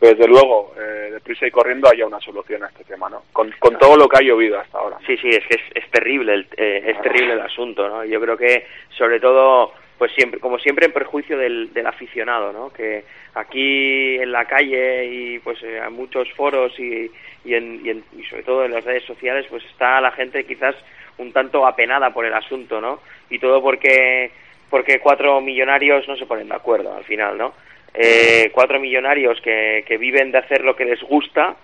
[0.00, 3.22] desde luego, eh, deprisa y corriendo haya una solución a este tema, ¿no?
[3.32, 4.98] Con, con todo lo que ha llovido hasta ahora.
[5.06, 8.04] Sí, sí, es que es, terrible, el, eh, es terrible el asunto, ¿no?
[8.04, 12.72] Yo creo que, sobre todo, pues siempre, como siempre, en perjuicio del, del aficionado, ¿no?
[12.72, 13.04] Que
[13.34, 17.10] aquí en la calle y pues eh, a muchos foros y,
[17.44, 20.74] y, en, y, sobre todo en las redes sociales, pues está la gente quizás
[21.18, 23.00] un tanto apenada por el asunto, ¿no?
[23.30, 24.30] Y todo porque
[24.70, 27.54] porque cuatro millonarios no se ponen de acuerdo al final, ¿no?
[27.94, 31.56] Eh, cuatro millonarios que, que viven de hacer lo que les gusta,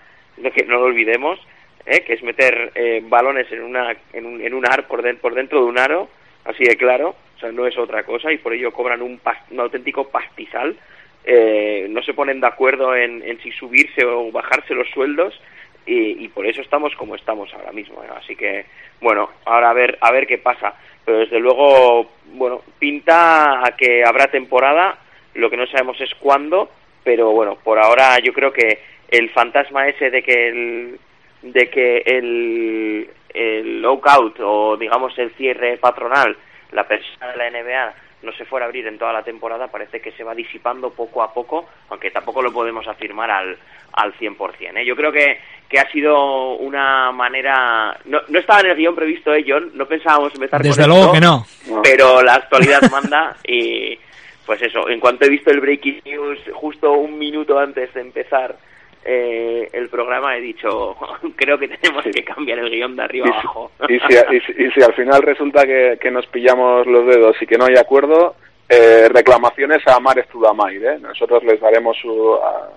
[0.55, 1.39] que no lo olvidemos,
[1.85, 5.35] eh, que es meter eh, balones en, una, en, un, en un ar por, por
[5.35, 6.09] dentro de un aro,
[6.45, 9.61] así de claro, o sea, no es otra cosa y por ello cobran un, un
[9.61, 10.77] auténtico pastizal.
[11.25, 15.39] Eh, no se ponen de acuerdo en, en, si subirse o bajarse los sueldos
[15.85, 18.03] y, y por eso estamos como estamos ahora mismo.
[18.17, 18.67] Así que,
[19.01, 20.75] bueno, ahora a ver, a ver qué pasa.
[21.05, 24.99] Pero desde luego, bueno, pinta a que habrá temporada
[25.35, 26.71] lo que no sabemos es cuándo,
[27.05, 31.01] pero bueno, por ahora yo creo que el fantasma ese de que el,
[31.43, 36.37] de que el, el lockout o digamos el cierre patronal,
[36.73, 40.01] la persona de la NBA no se fuera a abrir en toda la temporada, parece
[40.01, 43.57] que se va disipando poco a poco, aunque tampoco lo podemos afirmar al,
[43.93, 44.77] al 100%.
[44.77, 44.85] ¿eh?
[44.85, 47.99] Yo creo que, que ha sido una manera...
[48.05, 49.71] No, no estaba en el guion previsto, ¿eh, John?
[49.75, 51.47] No pensábamos empezar Desde con luego que no.
[51.83, 53.99] Pero la actualidad manda y,
[54.47, 58.57] pues eso, en cuanto he visto el breaking news justo un minuto antes de empezar
[59.05, 60.97] eh, el programa he dicho,
[61.37, 63.71] creo que tenemos que cambiar el guion de arriba y abajo.
[63.89, 67.57] Y, si, y, si, al final resulta que, que, nos pillamos los dedos y que
[67.57, 68.37] no hay acuerdo,
[68.69, 70.85] eh, reclamaciones a Mares Tudamair.
[70.85, 70.99] ¿eh?
[71.01, 72.69] Nosotros les daremos su, a,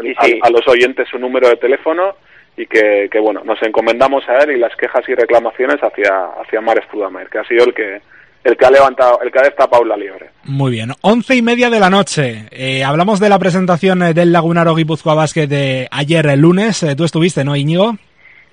[0.00, 0.40] sí, sí.
[0.42, 2.16] A, a, los oyentes su número de teléfono
[2.56, 6.60] y que, que, bueno, nos encomendamos a él y las quejas y reclamaciones hacia, hacia
[6.60, 8.00] Mares Tudamair, que ha sido el que
[8.44, 10.30] el que ha levantado, el que ha destapado la liebre.
[10.44, 12.46] Muy bien, once y media de la noche.
[12.50, 16.82] Eh, hablamos de la presentación del Lagunaro Guipúzcoa Basket de ayer el lunes.
[16.82, 17.96] Eh, Tú estuviste, ¿no, Íñigo?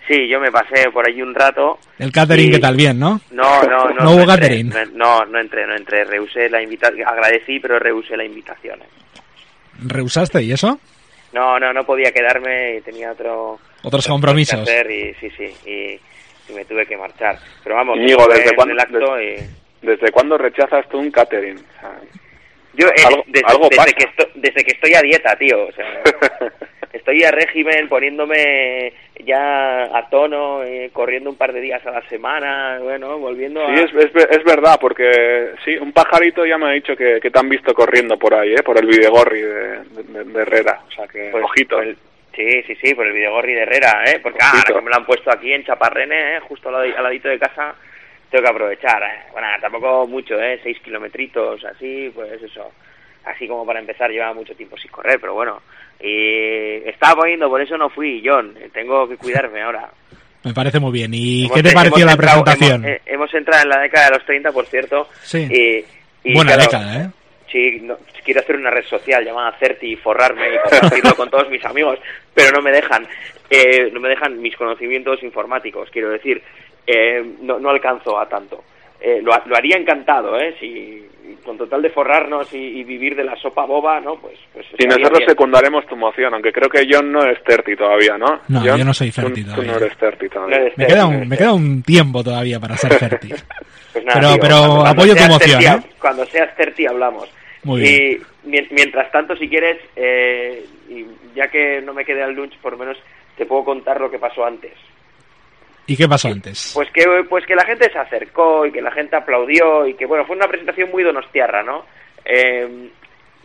[0.08, 1.80] Sí, yo me pasé por allí un rato.
[1.98, 2.52] El catering, y...
[2.52, 2.76] ¿qué tal?
[2.76, 3.22] Bien, ¿no?
[3.32, 3.94] No, no, no.
[4.04, 4.74] ¿No hubo entré, catering?
[4.94, 6.04] No, no entré, no entré.
[6.04, 7.08] Rehusé la invitación.
[7.08, 8.80] Agradecí, pero rehusé la invitación.
[9.84, 10.80] ¿Rehusaste y eso?
[11.34, 13.60] No, no, no podía quedarme y tenía otro...
[13.84, 14.64] Otros compromisos.
[14.64, 17.38] Que hacer y, sí, sí, y, y, me tuve que marchar.
[17.64, 19.65] Pero vamos, Íñigo, ¿desde cuándo, el acto desde, y...
[19.86, 21.58] ¿desde cuándo rechazas tú un catering?
[21.58, 21.92] O sea,
[22.74, 23.94] Yo, eh, algo, desde, algo desde, pasa.
[23.94, 25.68] que estoy, desde que estoy a dieta, tío.
[25.68, 25.86] O sea,
[26.94, 28.94] estoy a régimen, poniéndome
[29.24, 33.74] ya a tono, eh, corriendo un par de días a la semana, bueno, volviendo Sí,
[33.74, 33.84] a...
[33.86, 37.40] es, es, es verdad, porque sí, un pajarito ya me ha dicho que, que te
[37.40, 38.62] han visto corriendo por ahí, ¿eh?
[38.64, 40.82] por el Videgorri de, de, de Herrera.
[40.88, 41.78] O sea que, Pues, ojito.
[41.78, 41.96] pues,
[42.36, 44.20] sí, sí, sí, por el videogorri de Herrera, ¿eh?
[44.22, 46.40] Porque ah, ahora que me lo han puesto aquí en Chaparrene, ¿eh?
[46.42, 47.74] Justo al, al ladito de casa,
[48.30, 49.24] tengo que aprovechar, ¿eh?
[49.32, 50.60] Bueno, tampoco mucho, ¿eh?
[50.64, 52.72] Seis kilometritos, así, pues eso.
[53.26, 55.62] Así como para empezar, llevaba mucho tiempo sin correr, pero bueno.
[56.00, 58.56] Y estaba poniendo, por eso no fui, John.
[58.60, 59.90] eh, Tengo que cuidarme ahora.
[60.44, 61.12] Me parece muy bien.
[61.14, 62.86] ¿Y Hemos- qué te pareció la entrado- presentación?
[62.86, 65.10] Hemos, eh, hemos entrado en la década de los 30, por cierto.
[65.24, 65.40] Sí.
[65.50, 67.10] Y, y Buena claro, década, ¿eh?
[67.52, 71.50] Sí, no, quiero hacer una red social llamada Certi y forrarme y compartirlo con todos
[71.50, 72.00] mis amigos,
[72.34, 73.08] pero no me dejan,
[73.50, 76.42] eh, no me dejan mis conocimientos informáticos, quiero decir,
[76.88, 78.64] eh, no, no alcanzo a tanto.
[79.00, 80.56] Eh, lo, ha- lo haría encantado, ¿eh?
[80.60, 81.06] Si,
[81.44, 84.16] con total de forrarnos y, y vivir de la sopa boba, ¿no?
[84.16, 85.30] Pues, pues Y nosotros bien.
[85.30, 88.40] secundaremos tu moción, aunque creo que John no es Terti todavía, ¿no?
[88.48, 89.72] No, John, yo no soy tú- Ferti tú, todavía.
[89.74, 90.58] no eres Terti todavía.
[90.58, 93.36] No eres Me queda, un, me queda un tiempo todavía para ser fértil.
[93.96, 95.92] Pues nada, Pero- tío, pero cuando- cuando apoyo tu seas moción, Certi, ¿eh?
[96.02, 97.30] Cuando seas Certi hablamos.
[97.64, 102.34] Muy y mien- mientras tanto, si quieres, eh, y ya que no me quedé al
[102.34, 102.98] lunch, por lo menos
[103.38, 104.74] te puedo contar lo que pasó antes.
[105.88, 106.72] ¿Y qué pasó antes?
[106.74, 110.06] Pues que, pues que la gente se acercó y que la gente aplaudió y que,
[110.06, 111.86] bueno, fue una presentación muy donostiarra, ¿no?
[112.24, 112.90] Eh,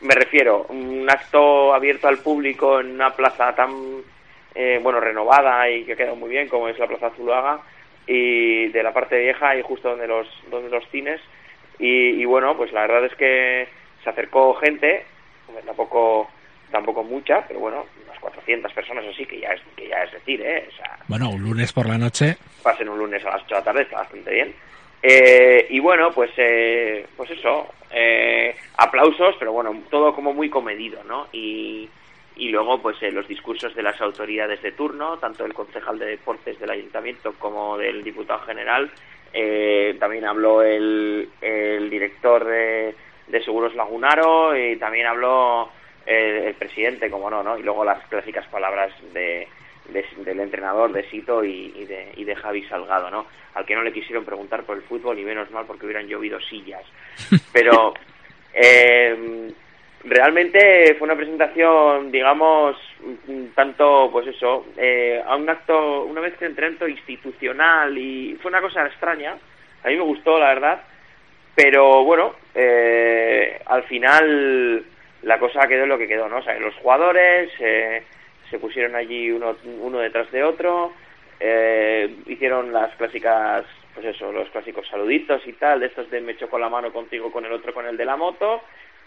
[0.00, 3.70] me refiero, un acto abierto al público en una plaza tan,
[4.54, 7.60] eh, bueno, renovada y que ha quedado muy bien, como es la Plaza Zuluaga,
[8.06, 11.20] y de la parte vieja y justo donde los, donde los cines.
[11.78, 13.68] Y, y bueno, pues la verdad es que
[14.02, 15.04] se acercó gente,
[15.66, 16.30] tampoco,
[16.70, 17.84] tampoco mucha, pero bueno,
[18.20, 20.68] 400 personas así, que ya es, que ya es decir, ¿eh?
[20.68, 22.36] O sea, Bueno, un lunes por la noche.
[22.62, 24.54] pasen un lunes a las 8 de la tarde, está bastante bien.
[25.02, 31.02] Eh, y bueno, pues eh, pues eso, eh, aplausos, pero bueno, todo como muy comedido,
[31.04, 31.26] ¿no?
[31.32, 31.88] Y,
[32.36, 36.06] y luego pues eh, los discursos de las autoridades de turno, tanto el concejal de
[36.06, 38.90] deportes del ayuntamiento como del diputado general,
[39.32, 42.94] eh, también habló el, el director de,
[43.28, 45.70] de Seguros Lagunaro y también habló
[46.06, 47.58] el, el presidente, como no, ¿no?
[47.58, 49.46] Y luego las clásicas palabras de,
[49.88, 53.26] de- del entrenador, de Sito y, y de, y de Javi Salgado, ¿no?
[53.54, 56.40] Al que no le quisieron preguntar por el fútbol y menos mal porque hubieran llovido
[56.40, 56.82] sillas.
[57.52, 57.94] Pero
[58.54, 59.50] eh,
[60.04, 62.76] realmente fue una presentación, digamos,
[63.54, 68.50] tanto, pues eso, eh, a un acto, una vez que entré en institucional y fue
[68.50, 69.36] una cosa extraña.
[69.84, 70.82] A mí me gustó, la verdad.
[71.54, 74.84] Pero bueno, eh, al final
[75.22, 76.38] la cosa quedó lo que quedó, ¿no?
[76.38, 78.02] O sea, los jugadores eh,
[78.48, 80.92] se pusieron allí uno, uno detrás de otro,
[81.38, 86.36] eh, hicieron las clásicas, pues eso, los clásicos saluditos y tal, de estos de me
[86.36, 88.62] choco la mano contigo con el otro con el de la moto.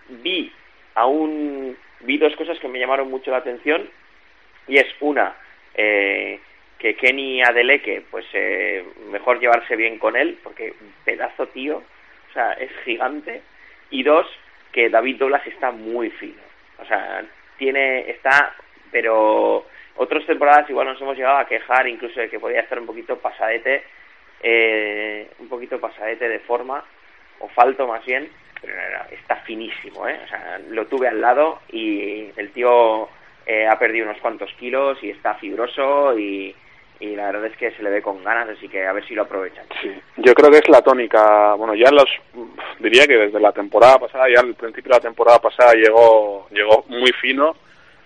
[0.10, 0.52] Vi
[0.96, 3.90] aún, vi dos cosas que me llamaron mucho la atención
[4.68, 5.36] y es una,
[5.74, 6.40] eh,
[6.78, 10.74] que Kenny Adeleke, pues eh, mejor llevarse bien con él, porque
[11.06, 13.42] pedazo tío, o sea, es gigante.
[13.90, 14.28] Y dos,
[14.74, 16.42] que David Douglas está muy fino.
[16.80, 17.24] O sea,
[17.58, 18.54] tiene, está,
[18.92, 22.88] pero otras temporadas igual nos hemos llegado a quejar incluso de que podía estar un
[22.88, 23.84] poquito pasadete,
[24.42, 26.84] eh, un poquito pasadete de forma,
[27.40, 28.30] o falto más bien,
[28.60, 30.20] pero no, no, está finísimo, ¿eh?
[30.26, 33.08] O sea, lo tuve al lado y el tío
[33.46, 36.56] eh, ha perdido unos cuantos kilos y está fibroso y,
[37.00, 39.14] y la verdad es que se le ve con ganas, así que a ver si
[39.14, 39.66] lo aprovechan.
[40.18, 42.10] Yo creo que es la tónica, bueno, ya los
[42.80, 46.86] diría que desde la temporada pasada, ya al principio de la temporada pasada llegó llegó
[46.88, 47.56] muy fino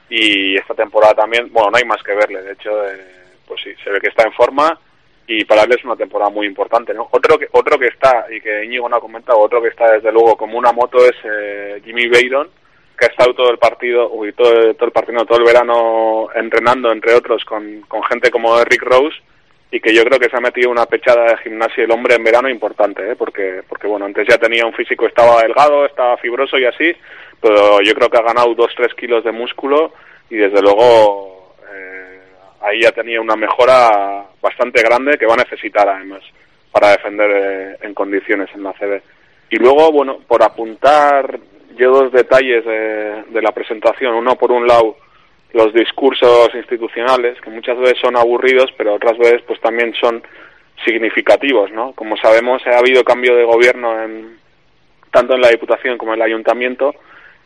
[0.10, 3.74] y esta temporada también, bueno, no hay más que verle, de hecho, eh, pues sí,
[3.84, 4.80] se ve que está en forma
[5.28, 7.08] y para él es una temporada muy importante, ¿no?
[7.12, 10.12] Otro que otro que está y que Íñigo no ha comentado, otro que está desde
[10.12, 12.50] luego como una moto es eh, Jimmy Bayron,
[12.98, 16.92] que ha estado todo el partido, uy, todo, todo el partido, todo el verano entrenando,
[16.92, 19.18] entre otros, con, con gente como Eric Rose,
[19.70, 22.24] y que yo creo que se ha metido una pechada de gimnasia el hombre en
[22.24, 23.16] verano importante, ¿eh?
[23.16, 26.96] porque, porque bueno, antes ya tenía un físico, estaba delgado, estaba fibroso y así,
[27.42, 29.92] pero yo creo que ha ganado dos, tres kilos de músculo
[30.30, 32.20] y desde luego eh,
[32.62, 36.24] ahí ya tenía una mejora bastante grande que va a necesitar además
[36.72, 39.02] para defender eh, en condiciones en la CB.
[39.50, 41.40] Y luego, bueno, por apuntar
[41.78, 44.98] yo dos detalles de, de la presentación, uno por un lado
[45.54, 50.22] los discursos institucionales, que muchas veces son aburridos, pero otras veces pues también son
[50.86, 51.94] significativos, ¿no?
[51.94, 54.38] Como sabemos, ha habido cambio de gobierno en,
[55.12, 56.94] tanto en la Diputación como en el Ayuntamiento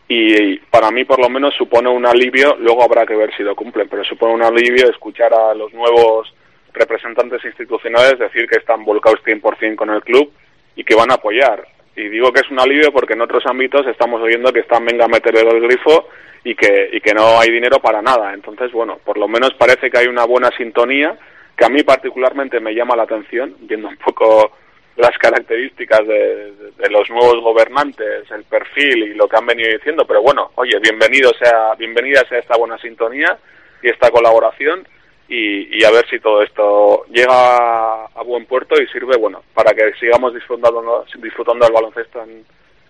[0.08, 3.56] y, para mí por lo menos supone un alivio, luego habrá que ver si lo
[3.56, 6.34] cumplen, pero supone un alivio escuchar a los nuevos
[6.74, 10.32] representantes institucionales decir que están volcados 100% con el club
[10.76, 11.66] y que van a apoyar.
[11.96, 15.06] Y digo que es un alivio porque en otros ámbitos estamos oyendo que están venga
[15.06, 16.08] a meter el grifo
[16.44, 18.34] y que, y que no hay dinero para nada.
[18.34, 21.18] Entonces, bueno, por lo menos parece que hay una buena sintonía
[21.58, 24.52] que a mí particularmente me llama la atención, viendo un poco
[24.96, 26.54] las características de,
[26.90, 31.32] los nuevos gobernantes, el perfil y lo que han venido diciendo, pero bueno, oye, bienvenido
[31.34, 33.38] sea, bienvenida sea esta buena sintonía
[33.82, 34.88] y esta colaboración
[35.34, 39.94] y, a ver si todo esto llega a, buen puerto y sirve, bueno, para que
[39.94, 42.46] sigamos disfrutando, disfrutando del baloncesto en,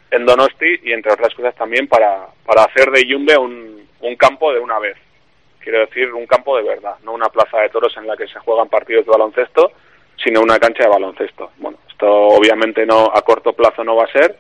[0.10, 4.52] en Donosti y entre otras cosas también para, para hacer de Yumbe un, un campo
[4.52, 4.98] de una vez.
[5.60, 8.40] Quiero decir, un campo de verdad, no una plaza de toros en la que se
[8.40, 9.74] juegan partidos de baloncesto,
[10.18, 11.52] sino una cancha de baloncesto.
[11.58, 14.36] Bueno, esto obviamente no a corto plazo no va a ser,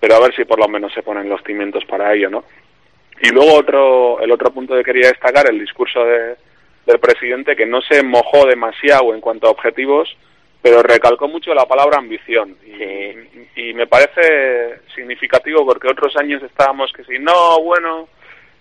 [0.00, 2.44] pero a ver si por lo menos se ponen los cimientos para ello, ¿no?
[3.20, 6.34] Y luego otro, el otro punto que quería destacar, el discurso de,
[6.86, 10.16] del presidente que no se mojó demasiado en cuanto a objetivos,
[10.60, 12.56] pero recalcó mucho la palabra ambición.
[12.64, 18.08] Y, me parece significativo porque otros años estábamos que si no, bueno,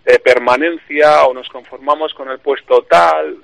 [0.05, 3.37] de permanencia o nos conformamos con el puesto tal.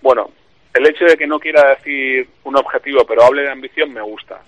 [0.00, 0.30] Bueno,
[0.74, 4.40] el hecho de que no quiera decir un objetivo pero hable de ambición me gusta.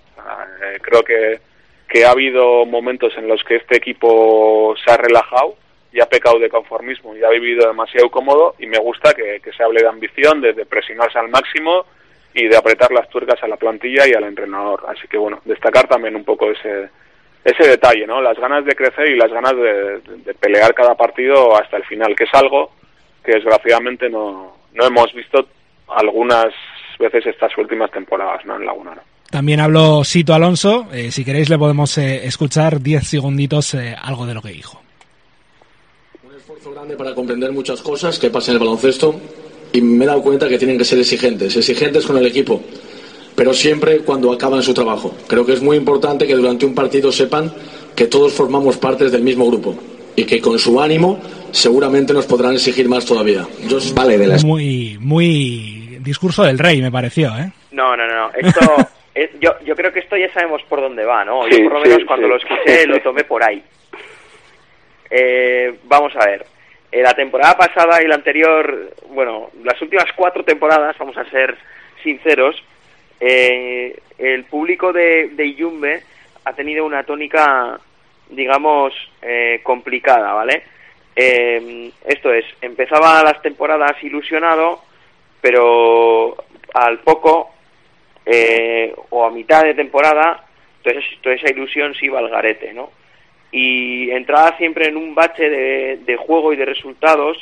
[0.62, 1.40] Eh, creo que,
[1.88, 5.56] que ha habido momentos en los que este equipo se ha relajado
[5.94, 9.62] y ha pecado de conformismo y ha vivido demasiado cómodo y me gusta que, se
[9.62, 11.86] hable de ambición, de, presionarse al máximo
[12.34, 14.84] y de apretar las tuercas a la plantilla y al entrenador.
[14.88, 16.88] Así que bueno, destacar también un poco ese,
[17.44, 18.20] ese detalle, ¿no?
[18.20, 22.24] Las ganas de crecer y las ganas de, pelear cada partido hasta el final, que
[22.24, 22.72] es algo
[23.24, 25.46] que desgraciadamente no, no hemos visto
[25.86, 26.52] algunas
[26.98, 28.56] veces estas últimas temporadas, ¿no?
[28.56, 29.02] En Lagunaro.
[29.30, 30.88] También habló Sito Alonso.
[30.92, 34.83] Eh, si queréis le podemos eh, escuchar 10 segunditos eh, algo de lo que dijo
[36.72, 39.14] grande para comprender muchas cosas que pasan en el baloncesto
[39.72, 42.62] y me he dado cuenta que tienen que ser exigentes, exigentes con el equipo,
[43.34, 45.14] pero siempre cuando acaban su trabajo.
[45.26, 47.52] Creo que es muy importante que durante un partido sepan
[47.94, 49.76] que todos formamos parte del mismo grupo
[50.16, 53.46] y que con su ánimo seguramente nos podrán exigir más todavía.
[53.68, 53.78] Yo...
[53.94, 54.44] Vale, de las...
[54.44, 57.50] Muy, muy discurso del rey me pareció, ¿eh?
[57.72, 58.60] No, no, no, esto...
[59.40, 61.48] yo, yo creo que esto ya sabemos por dónde va, ¿no?
[61.48, 63.62] yo por lo menos cuando lo escuché lo tomé por ahí.
[65.10, 66.44] Eh, vamos a ver,
[66.94, 71.58] eh, la temporada pasada y la anterior, bueno, las últimas cuatro temporadas, vamos a ser
[72.04, 72.54] sinceros,
[73.18, 76.04] eh, el público de, de Iyumbe
[76.44, 77.80] ha tenido una tónica,
[78.30, 80.62] digamos, eh, complicada, ¿vale?
[81.16, 84.82] esto es, empezaba las temporadas ilusionado,
[85.40, 86.36] pero
[86.74, 87.54] al poco
[89.10, 90.44] o a mitad de temporada,
[90.82, 92.90] entonces toda esa ilusión se iba al garete, ¿no?
[93.56, 97.38] Y entraba siempre en un bache de, juego y de resultados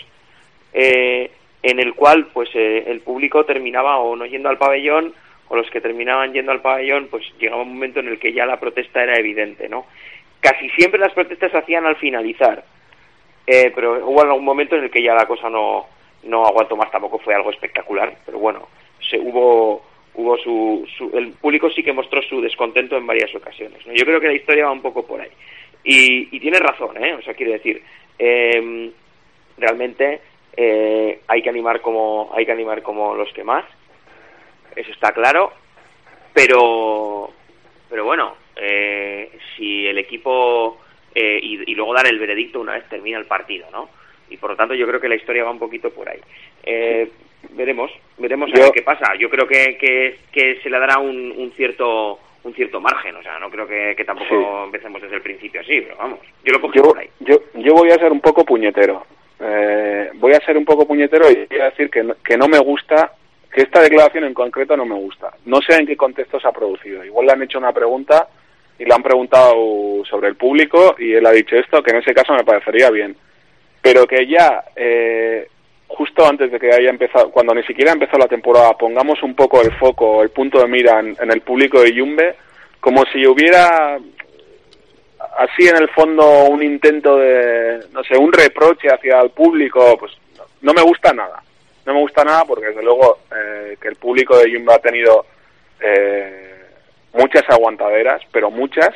[0.75, 1.31] eh,
[1.63, 5.15] en el cual pues eh, el público terminaba o no yendo al pabellón
[5.49, 8.45] o los que terminaban yendo al pabellón pues llegaba un momento en el que ya
[8.45, 9.87] la protesta era evidente no
[10.41, 12.63] casi siempre las protestas se hacían al finalizar
[13.47, 15.87] eh, pero hubo algún momento en el que ya la cosa no
[16.25, 18.69] no aguantó más tampoco fue algo espectacular pero bueno
[19.01, 19.83] se hubo
[20.15, 24.27] hubo su, el público sí que mostró su descontento en varias ocasiones yo creo que
[24.27, 25.31] la historia va un poco por ahí
[25.85, 27.15] y, tiene razón, ¿eh?
[27.15, 27.83] O sea, quiere decir,
[28.19, 28.91] em,
[29.59, 30.21] realmente
[30.57, 33.65] eh, hay que animar como hay que animar como los que más,
[34.77, 35.53] eso está claro,
[36.33, 37.31] pero
[37.89, 40.81] pero bueno, eh, si el equipo
[41.15, 43.89] eh, y, luego dar el veredicto una vez termina el partido, ¿no?
[44.31, 46.21] Y por lo tanto yo creo que la historia va un poquito por ahí.
[47.51, 49.15] veremos, veremos a ver qué pasa.
[49.19, 49.77] Yo creo que,
[50.33, 54.65] que, se le dará un cierto un cierto margen, o sea, no creo que, tampoco
[54.65, 57.09] empecemos desde el principio así, pero vamos, yo lo cogí yo, por ahí.
[57.21, 59.07] Yo, yo voy a ser un poco puñetero,
[59.41, 62.49] eh, voy a ser un poco puñetero y voy a decir que no, que no
[62.49, 63.13] me gusta,
[63.53, 65.31] que esta declaración en concreto no me gusta.
[65.45, 68.29] No sé en qué contexto se ha producido, igual le han hecho una pregunta
[68.79, 72.15] y le han preguntado sobre el público y él ha dicho esto, que en ese
[72.15, 73.17] caso me parecería bien.
[73.81, 75.49] Pero que ya, eh,
[75.97, 79.35] justo antes de que haya empezado, cuando ni siquiera ha empezado la temporada, pongamos un
[79.35, 82.35] poco el foco, el punto de mira en, el público de Yumbe,
[82.81, 83.99] como si hubiera
[85.39, 90.13] así en el fondo un intento de, no sé, un reproche hacia el público, pues
[90.63, 91.43] no, me gusta nada.
[91.85, 95.27] No me gusta nada porque desde luego eh, que el público de Yumbe ha tenido
[95.81, 96.65] eh,
[97.13, 98.91] muchas aguantaderas, pero muchas,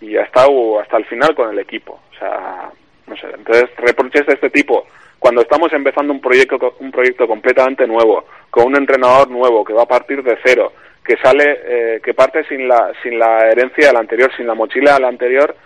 [0.00, 2.00] y ha estado hasta el final con el equipo.
[2.14, 2.70] O sea,
[3.06, 4.86] no sé, entonces reproches de este tipo,
[5.24, 9.84] cuando estamos empezando un proyecto, un proyecto completamente nuevo, con un entrenador nuevo que va
[9.84, 13.96] a partir de cero, que sale, eh, que parte sin la, sin la herencia del
[13.96, 15.56] anterior, sin la mochila del anterior,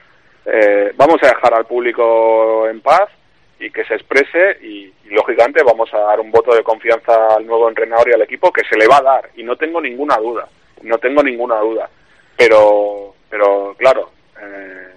[0.47, 3.09] eh, vamos a dejar al público en paz
[3.59, 7.45] y que se exprese y, y, lógicamente vamos a dar un voto de confianza al
[7.45, 10.19] nuevo entrenador y al equipo que se le va a dar y no tengo ninguna
[10.19, 10.47] duda
[10.83, 11.89] no tengo ninguna duda.
[12.37, 14.89] Pero, pero claro, eh,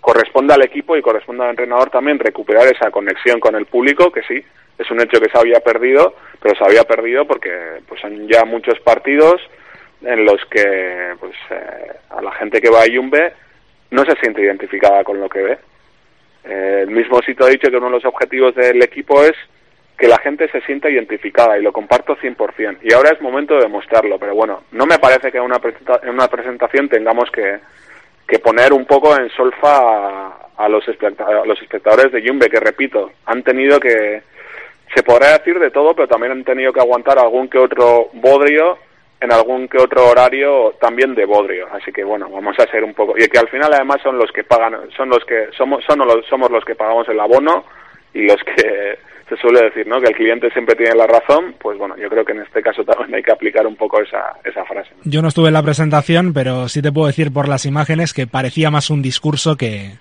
[0.00, 4.22] corresponde al equipo y corresponde al entrenador también recuperar esa conexión con el público, que
[4.22, 4.42] sí,
[4.78, 7.50] es un hecho que se había perdido, pero se había perdido porque
[7.86, 9.40] pues son ya muchos partidos
[10.02, 13.32] en los que pues eh, a la gente que va a Yumbe
[13.90, 15.58] no se siente identificada con lo que ve.
[16.44, 19.34] Eh, el mismo sitio ha dicho que uno de los objetivos del equipo es
[19.98, 22.78] que la gente se sienta identificada y lo comparto 100%.
[22.82, 25.60] Y ahora es momento de demostrarlo, pero bueno, no me parece que en una,
[26.02, 27.58] en una presentación tengamos que,
[28.30, 33.10] que poner un poco en solfa a, los, a los espectadores de Jumbe, que repito,
[33.26, 34.22] han tenido que,
[34.94, 38.78] se podrá decir de todo, pero también han tenido que aguantar algún que otro bodrio
[39.20, 41.68] en algún que otro horario también de bodrio.
[41.72, 44.32] Así que bueno, vamos a ser un poco y que al final además son los
[44.32, 47.64] que pagan, son los que somos son los, somos los que pagamos el abono
[48.14, 48.98] y los que
[49.30, 50.00] se suele decir, ¿no?
[50.00, 52.84] Que el cliente siempre tiene la razón, pues bueno, yo creo que en este caso
[52.84, 54.90] también hay que aplicar un poco esa, esa frase.
[55.04, 58.26] Yo no estuve en la presentación, pero sí te puedo decir por las imágenes que
[58.26, 59.92] parecía más un discurso que,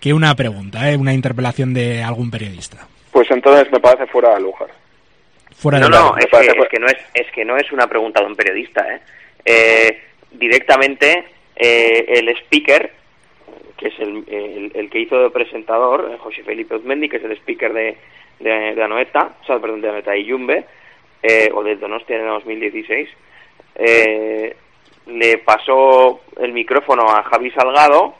[0.00, 0.96] que una pregunta, ¿eh?
[0.96, 2.88] una interpelación de algún periodista.
[3.12, 4.68] Pues entonces me parece fuera de lugar.
[5.54, 6.26] Fuera no, no, es
[6.68, 9.00] que, no es, es que no es una pregunta de un periodista, ¿eh?
[9.44, 10.02] eh
[10.32, 12.90] directamente eh, el speaker
[13.78, 17.74] que es el, el, que hizo de presentador, José Felipe Uzmendi, que es el speaker
[17.74, 17.96] de,
[18.40, 20.64] de, Anoeta, o sea, perdón, de Anoeta y Yumbe,
[21.22, 23.08] eh, o de Donostia en 2016,
[23.76, 24.56] eh,
[25.06, 28.14] le pasó el micrófono a Javi Salgado,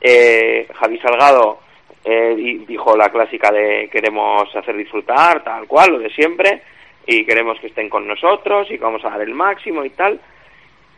[0.00, 1.60] eh, Javi Salgado
[2.04, 6.62] eh, dijo la clásica de queremos hacer disfrutar, tal cual, lo de siempre,
[7.06, 10.20] y queremos que estén con nosotros y que vamos a dar el máximo y tal,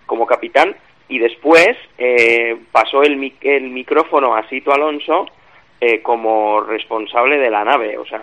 [0.07, 0.77] como capitán,
[1.09, 5.27] y después eh, pasó el, el micrófono a Sito Alonso
[5.81, 8.22] eh, como responsable de la nave, o sea,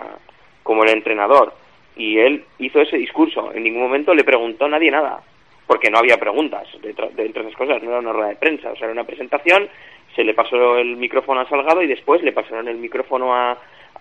[0.62, 1.54] como el entrenador.
[1.96, 3.52] Y él hizo ese discurso.
[3.54, 5.20] En ningún momento le preguntó a nadie nada,
[5.66, 8.76] porque no había preguntas dentro, de esas cosas, no era una rueda de prensa, o
[8.76, 9.68] sea, era una presentación,
[10.14, 13.52] se le pasó el micrófono a Salgado y después le pasaron el micrófono a,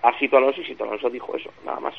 [0.01, 1.95] a Sito Alonso y Sito Alonso dijo eso, nada más.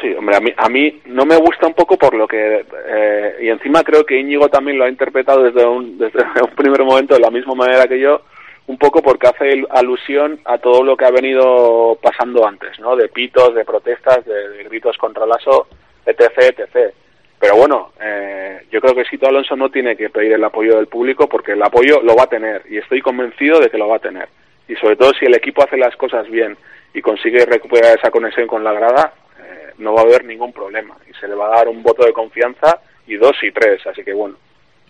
[0.00, 2.64] Sí, hombre, a mí, a mí no me gusta un poco por lo que...
[2.86, 6.84] Eh, y encima creo que Íñigo también lo ha interpretado desde un, desde un primer
[6.84, 8.22] momento de la misma manera que yo,
[8.68, 12.96] un poco porque hace alusión a todo lo que ha venido pasando antes, ¿no?
[12.96, 15.68] De pitos, de protestas, de, gritos contra el ASO,
[16.04, 16.94] etc., etc.
[17.38, 20.88] Pero bueno, eh, yo creo que Sito Alonso no tiene que pedir el apoyo del
[20.88, 23.96] público porque el apoyo lo va a tener y estoy convencido de que lo va
[23.96, 24.28] a tener.
[24.68, 26.56] Y sobre todo si el equipo hace las cosas bien
[26.92, 30.96] y consigue recuperar esa conexión con la grada, eh, no va a haber ningún problema
[31.08, 33.86] y se le va a dar un voto de confianza y dos y tres.
[33.86, 34.36] Así que bueno,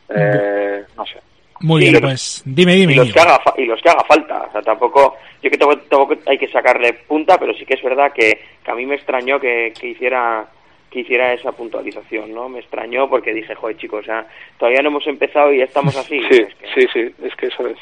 [0.08, 1.18] eh, no sé.
[1.60, 2.92] Muy bien, pues dime, dime.
[2.92, 4.42] Y los, que haga, y los que haga falta.
[4.48, 8.12] O sea, tampoco, yo que tampoco, hay que sacarle punta, pero sí que es verdad
[8.12, 10.46] que, a mí me extrañó que, que hiciera
[10.90, 12.48] que hiciera esa puntualización, ¿no?
[12.48, 14.26] Me extrañó porque dije, joder, chicos, o sea,
[14.58, 16.20] todavía no hemos empezado y ya estamos así.
[16.30, 17.78] Sí, sí, sí, es que eso es,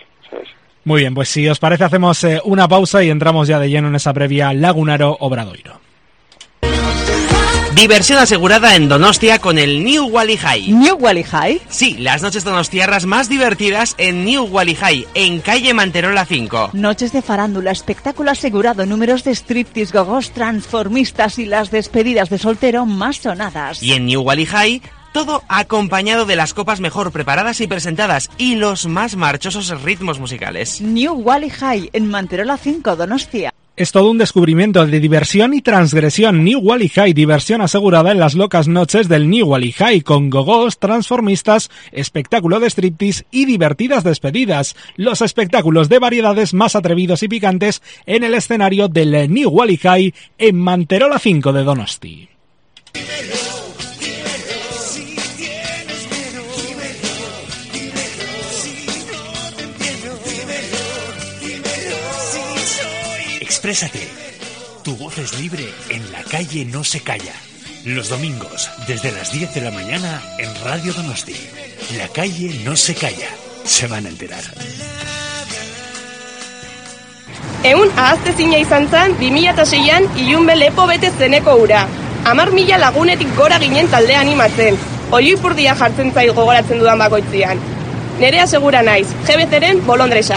[0.84, 3.88] Muy bien, pues si os parece hacemos eh, una pausa y entramos ya de lleno
[3.88, 5.93] en esa previa Lagunaro Obradoiro.
[7.74, 10.70] Diversión asegurada en Donostia con el New Wally High.
[10.70, 11.60] ¿New Wally High?
[11.68, 16.70] Sí, las noches donostiarras más divertidas en New Wally High, en calle Manterola 5.
[16.72, 22.86] Noches de farándula, espectáculo asegurado, números de striptease, gogos transformistas y las despedidas de soltero
[22.86, 23.82] más sonadas.
[23.82, 28.54] Y en New Wally High todo acompañado de las copas mejor preparadas y presentadas y
[28.54, 30.80] los más marchosos ritmos musicales.
[30.80, 33.52] New Wally High en Manterola 5, Donostia.
[33.76, 36.44] Es todo un descubrimiento de diversión y transgresión.
[36.44, 40.78] New Wally High, diversión asegurada en las locas noches del New Wally High, con gogos,
[40.78, 44.76] transformistas, espectáculo de striptease y divertidas despedidas.
[44.94, 50.14] Los espectáculos de variedades más atrevidos y picantes en el escenario del New Wally High
[50.38, 52.28] en Manterola 5 de Donosti.
[63.64, 64.06] Exprésate.
[64.82, 67.32] Tu voz es libre, en la calle no se calla.
[67.86, 71.34] Los domingos, desde las 10 de la mañana, en Radio Donosti.
[71.96, 73.26] La calle no se calla.
[73.64, 74.42] Se van a enterar.
[77.62, 81.86] Egun ahaztezina izan zen 2006an ilunbe lepo bete zeneko ura.
[82.26, 84.76] Amar mila lagunetik gora ginen talde animatzen.
[85.10, 87.64] Oioipurdia jartzen zait gogoratzen dudan bakoitzian.
[88.20, 90.36] Nere asegura naiz, GBCren bolondresa.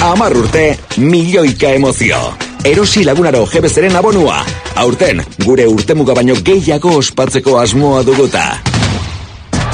[0.00, 2.18] Amar urte, milioika emozio.
[2.64, 4.44] Erosi lagunaro GBCren abonua.
[4.78, 8.44] Aurten, gure urtemuga baino gehiago ospatzeko asmoa duguta.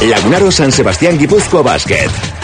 [0.01, 2.44] Lagunaro San Sebastián Gipuzkoa Basket.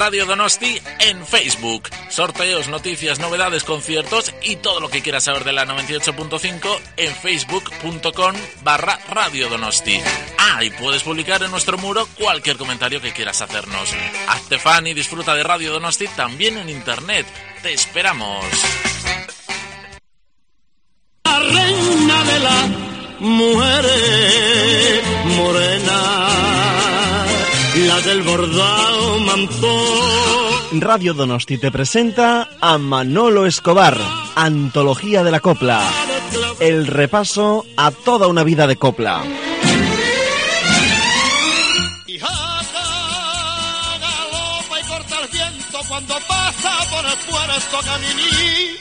[0.00, 1.90] Radio Donosti en Facebook.
[2.08, 8.34] Sorteos, noticias, novedades, conciertos y todo lo que quieras saber de la 98.5 en facebook.com
[8.64, 10.00] barra Radio Donosti.
[10.38, 13.94] Ah, y puedes publicar en nuestro muro cualquier comentario que quieras hacernos.
[14.26, 17.26] Hazte fan y disfruta de Radio Donosti también en internet.
[17.62, 18.46] Te esperamos.
[21.24, 22.68] La reina de las
[23.20, 25.02] mujeres
[25.36, 25.99] morena,
[27.90, 30.80] la del bordado mantón.
[30.80, 33.98] Radio Donosti te presenta a Manolo Escobar,
[34.36, 35.82] Antología de la Copla.
[36.60, 39.24] El repaso a toda una vida de copla.
[45.88, 48.79] Cuando pasa por el puerto Jerez.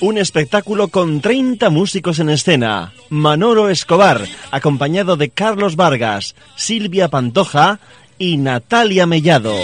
[0.00, 2.92] Un espectáculo con 30 músicos en escena.
[3.08, 7.78] Manolo Escobar, acompañado de Carlos Vargas, Silvia Pantoja
[8.18, 9.54] y Natalia Mellado.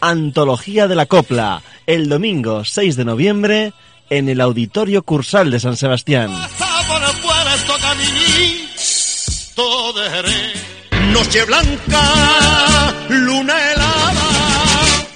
[0.00, 3.72] Antología de la Copla, el domingo 6 de noviembre
[4.10, 6.30] en el Auditorio Cursal de San Sebastián.
[11.12, 14.29] Noche blanca, luna helada.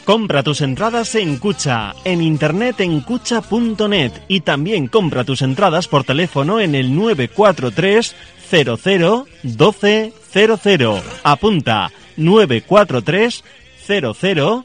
[0.05, 6.05] Compra tus entradas en Cucha, en internet en cucha.net y también compra tus entradas por
[6.05, 8.15] teléfono en el 943
[8.51, 11.03] 00 12 00.
[11.23, 13.45] Apunta 943
[13.87, 14.65] 00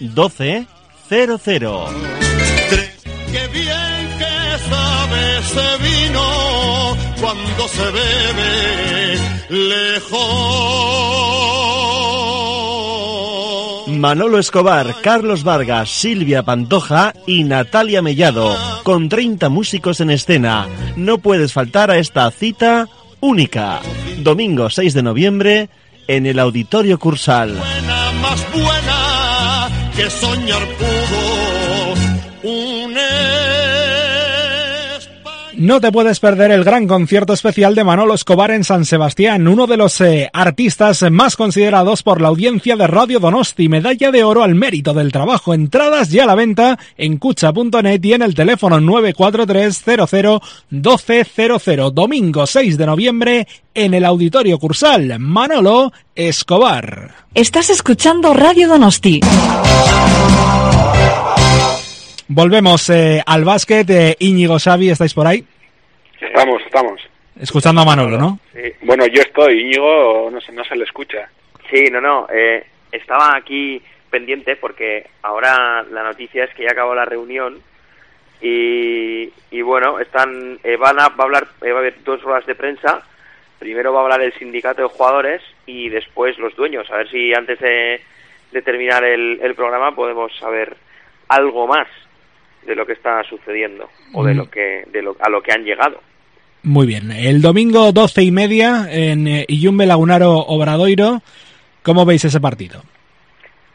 [0.00, 0.66] 12
[1.08, 1.84] 00.
[3.30, 9.18] Qué bien que sabe ese vino cuando se bebe
[9.50, 11.39] lejos.
[14.00, 20.66] Manolo Escobar, Carlos Vargas, Silvia Pantoja y Natalia Mellado, con 30 músicos en escena.
[20.96, 22.88] No puedes faltar a esta cita
[23.20, 23.80] única.
[24.20, 25.68] Domingo 6 de noviembre
[26.08, 27.58] en el Auditorio Cursal.
[27.58, 31.39] Buena, más buena que soñar pudo.
[35.60, 39.66] No te puedes perder el gran concierto especial de Manolo Escobar en San Sebastián, uno
[39.66, 43.68] de los eh, artistas más considerados por la audiencia de Radio Donosti.
[43.68, 45.52] Medalla de oro al mérito del trabajo.
[45.52, 49.84] Entradas ya a la venta en cucha.net y en el teléfono 943
[50.70, 55.18] 00 Domingo 6 de noviembre en el Auditorio Cursal.
[55.18, 57.16] Manolo Escobar.
[57.34, 59.20] Estás escuchando Radio Donosti.
[62.32, 63.90] Volvemos eh, al básquet.
[63.90, 65.44] Eh, Íñigo Xavi, ¿estáis por ahí?
[66.20, 67.00] Estamos, estamos.
[67.40, 68.38] Escuchando a Manolo, ¿no?
[68.52, 68.72] Sí.
[68.82, 71.28] Bueno, yo estoy, Íñigo no se, no se le escucha.
[71.68, 72.28] Sí, no, no.
[72.32, 77.58] eh, estaba aquí pendiente porque ahora la noticia es que ya acabó la reunión
[78.40, 82.22] y, y bueno, están eh, van a, va a hablar, eh, va a haber dos
[82.22, 83.02] ruedas de prensa.
[83.58, 86.88] Primero va a hablar el sindicato de jugadores y después los dueños.
[86.92, 88.00] A ver si antes de,
[88.52, 90.76] de terminar el, el programa podemos saber
[91.26, 91.88] algo más
[92.66, 94.36] de lo que está sucediendo o de Mm.
[94.36, 96.00] lo que de lo, a lo que han llegado.
[96.62, 97.10] Muy bien.
[97.10, 101.22] El domingo 12 y media en eh, Iyumbe Lagunaro Obradoiro.
[101.82, 102.82] ¿Cómo veis ese partido?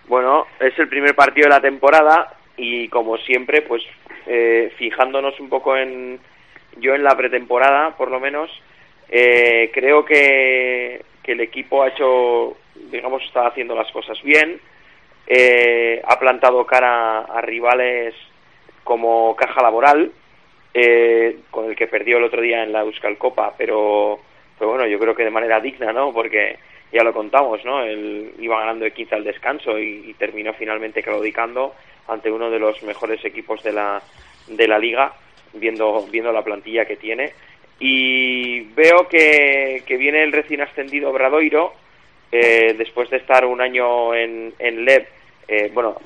[0.08, 3.82] Bueno, es el primer partido de la temporada y como siempre, pues
[4.28, 6.20] eh, fijándonos un poco en
[6.78, 8.52] yo en la pretemporada, por lo menos,
[9.10, 12.58] eh, creo que, que el equipo ha hecho,
[12.92, 14.60] digamos, está haciendo las cosas bien,
[15.26, 18.14] eh, ha plantado cara a rivales
[18.86, 20.12] como Caja Laboral,
[20.74, 24.20] eh, con el que perdió el otro día en la Euskal Copa, pero,
[24.60, 26.14] bueno, yo creo que de manera digna, ¿no?
[26.14, 26.58] Porque
[26.94, 27.82] ya lo contamos, ¿no?
[27.82, 31.74] Él iba ganando de 15 al descanso y, y terminó finalmente claudicando
[32.08, 34.02] ante uno de los mejores equipos de la,
[34.48, 35.14] de la liga,
[35.54, 37.34] viendo, viendo la plantilla que tiene.
[37.80, 41.74] Y veo que, que viene el recién ascendido Bradoiro,
[42.32, 45.08] eh, después de estar un año en, en LEB.
[45.48, 45.98] eh, bueno,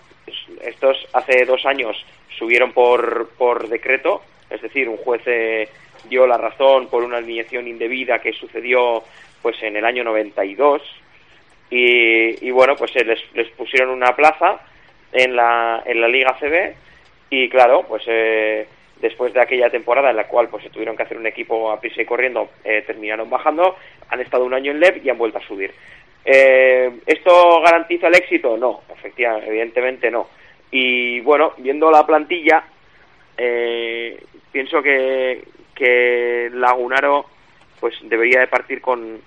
[0.61, 2.05] estos hace dos años
[2.39, 5.69] subieron por, por decreto, es decir, un juez eh,
[6.09, 9.03] dio la razón por una alineación indebida que sucedió
[9.41, 10.81] pues en el año 92
[11.69, 14.59] y, y bueno, pues eh, les, les pusieron una plaza
[15.11, 16.73] en la, en la Liga CB
[17.29, 18.67] y claro, pues eh,
[19.01, 21.79] después de aquella temporada en la cual pues se tuvieron que hacer un equipo a
[21.79, 23.75] prisa y corriendo, eh, terminaron bajando,
[24.09, 25.73] han estado un año en LEV y han vuelto a subir.
[26.25, 28.57] Eh, ¿Esto garantiza el éxito?
[28.57, 30.27] No, efectivamente, evidentemente no.
[30.72, 32.63] Y bueno, viendo la plantilla,
[33.38, 35.43] eh, pienso que,
[35.74, 37.26] que Lagunaro
[37.80, 39.20] pues debería de partir con,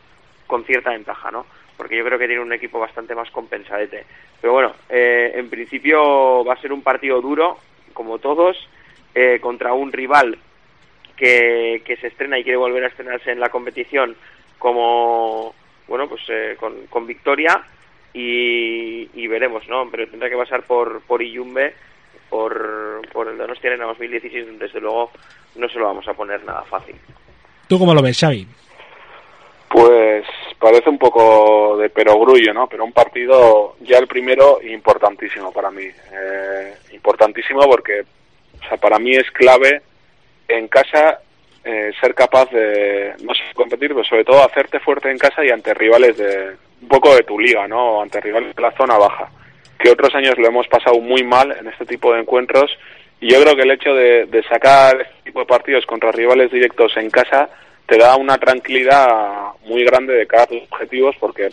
[0.47, 1.47] con cierta ventaja, ¿no?
[1.77, 4.05] Porque yo creo que tiene un equipo bastante más compensadete.
[4.41, 7.59] Pero bueno, eh, en principio va a ser un partido duro,
[7.95, 8.57] como todos,
[9.15, 10.39] eh, contra un rival
[11.17, 14.17] que, que se estrena y quiere volver a estrenarse en la competición
[14.59, 15.55] como,
[15.89, 17.65] bueno, pues eh, con, con victoria
[18.15, 19.91] y, y, veremos, ¿no?
[19.91, 21.75] Pero tendrá que pasar por, por Iyumbe,
[22.29, 25.11] por, por el Donostia Arena 2016, desde luego
[25.57, 26.97] no se lo vamos a poner nada fácil.
[27.69, 28.47] ¿Tú cómo lo ves, Xavi?
[29.69, 30.27] Pues
[30.59, 32.67] parece un poco de perogrullo, ¿no?
[32.67, 35.85] Pero un partido, ya el primero, importantísimo para mí.
[35.85, 39.81] Eh, importantísimo porque, o sea, para mí es clave
[40.49, 41.21] en casa
[41.65, 45.51] eh, ser capaz de, no sé, competir, pero sobre todo hacerte fuerte en casa y
[45.51, 48.03] ante rivales de, un poco de tu liga, ¿no?
[48.03, 49.31] Ante rivales de la zona baja.
[49.79, 52.71] Que otros años lo hemos pasado muy mal en este tipo de encuentros
[53.23, 56.97] y yo creo que el hecho de, sacar este tipo de partidos contra rivales directos
[56.97, 57.49] en casa
[57.87, 59.07] te da una tranquilidad
[59.65, 61.51] muy grande de cara a tus objetivos porque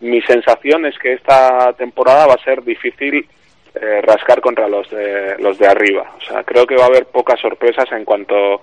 [0.00, 3.26] mi sensación es que esta temporada va a ser difícil
[3.74, 6.12] eh, rascar contra los de, los de arriba.
[6.16, 8.62] O sea, creo que va a haber pocas sorpresas en cuanto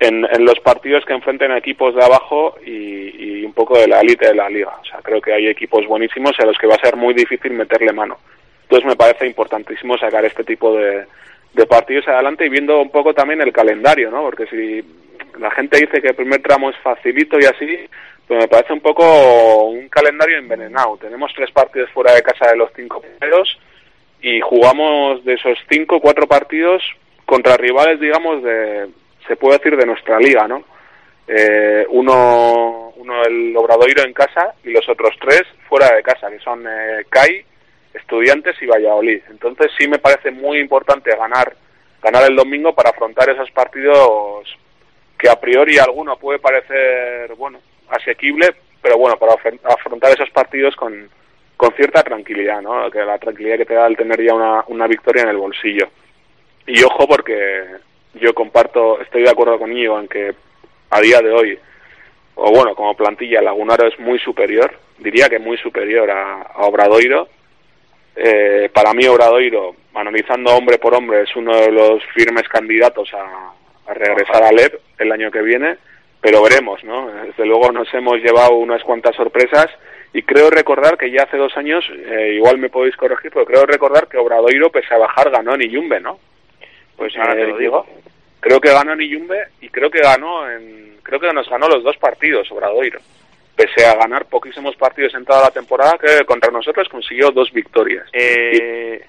[0.00, 4.00] en, en los partidos que enfrenten a equipos de abajo y, un poco de la
[4.00, 4.76] élite de la liga.
[4.80, 7.52] O sea, creo que hay equipos buenísimos a los que va a ser muy difícil
[7.52, 8.18] meterle mano.
[8.62, 11.06] Entonces me parece importantísimo sacar este tipo de,
[11.54, 14.22] de partidos adelante y viendo un poco también el calendario, ¿no?
[14.22, 14.84] Porque si
[15.38, 17.78] la gente dice que el primer tramo es facilito y así,
[18.26, 20.96] pues me parece un poco un calendario envenenado.
[20.96, 23.58] Tenemos tres partidos fuera de casa de los cinco primeros
[24.20, 26.82] y jugamos de esos cinco, cuatro partidos
[27.24, 28.88] contra rivales, digamos, de,
[29.26, 30.64] se puede decir, de nuestra liga, ¿no?
[31.28, 36.38] Eh, uno, uno el Obradoiro en casa y los otros tres fuera de casa, que
[36.38, 37.44] son eh, CAI,
[37.94, 39.22] Estudiantes y Valladolid.
[39.30, 41.54] Entonces sí me parece muy importante ganar
[42.02, 44.46] ganar el domingo para afrontar esos partidos
[45.18, 47.58] que a priori alguno puede parecer, bueno,
[47.88, 51.08] asequible, pero bueno, para afrontar esos partidos con,
[51.56, 52.88] con cierta tranquilidad, ¿no?
[52.90, 55.88] Que la tranquilidad que te da el tener ya una, una victoria en el bolsillo.
[56.66, 57.64] Y ojo porque
[58.20, 60.08] yo comparto, estoy de acuerdo con Íñigo en
[60.90, 61.58] a día de hoy,
[62.36, 67.28] o bueno, como plantilla, Lagunaro es muy superior, diría que muy superior a, a Obradoiro.
[68.14, 73.52] Eh, para mí Obradoiro, analizando hombre por hombre, es uno de los firmes candidatos a,
[73.90, 75.76] a regresar a LEP el año que viene,
[76.20, 77.08] pero veremos, ¿no?
[77.08, 79.68] Desde luego nos hemos llevado unas cuantas sorpresas
[80.12, 83.66] y creo recordar que ya hace dos años, eh, igual me podéis corregir, pero creo
[83.66, 86.18] recordar que Obradoiro, pese a bajar, ganó en Iyumbe, ¿no?
[86.96, 87.86] Pues ahora te lo digo.
[88.40, 91.82] Creo que ganó en Iyumbe y creo que ganó en, creo que nos ganó los
[91.82, 93.00] dos partidos Obradoiro.
[93.54, 98.06] Pese a ganar poquísimos partidos en toda la temporada, que contra nosotros consiguió dos victorias.
[98.12, 99.02] Eh,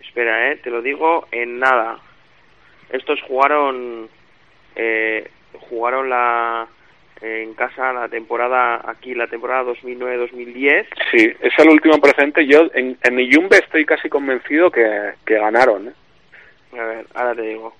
[0.00, 1.98] Espera, eh, te lo digo en nada
[2.90, 4.08] estos jugaron
[4.74, 5.30] eh,
[5.68, 6.66] jugaron la
[7.20, 12.96] en casa la temporada aquí la temporada 2009-2010 sí es el último presente yo en,
[13.02, 15.92] en Iyumbe estoy casi convencido que, que ganaron ¿eh?
[16.72, 17.74] A ver ahora te digo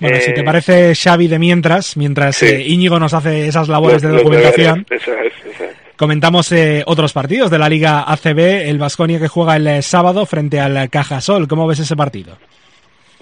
[0.00, 2.46] bueno, si te eh, parece Xavi de mientras, mientras sí.
[2.46, 5.76] eh, Íñigo nos hace esas labores de documentación, deberes, eso es, eso es.
[5.96, 10.26] comentamos eh, otros partidos de la Liga ACB, el Vasconia que juega el eh, sábado
[10.26, 11.46] frente al Cajasol.
[11.46, 12.36] ¿Cómo ves ese partido?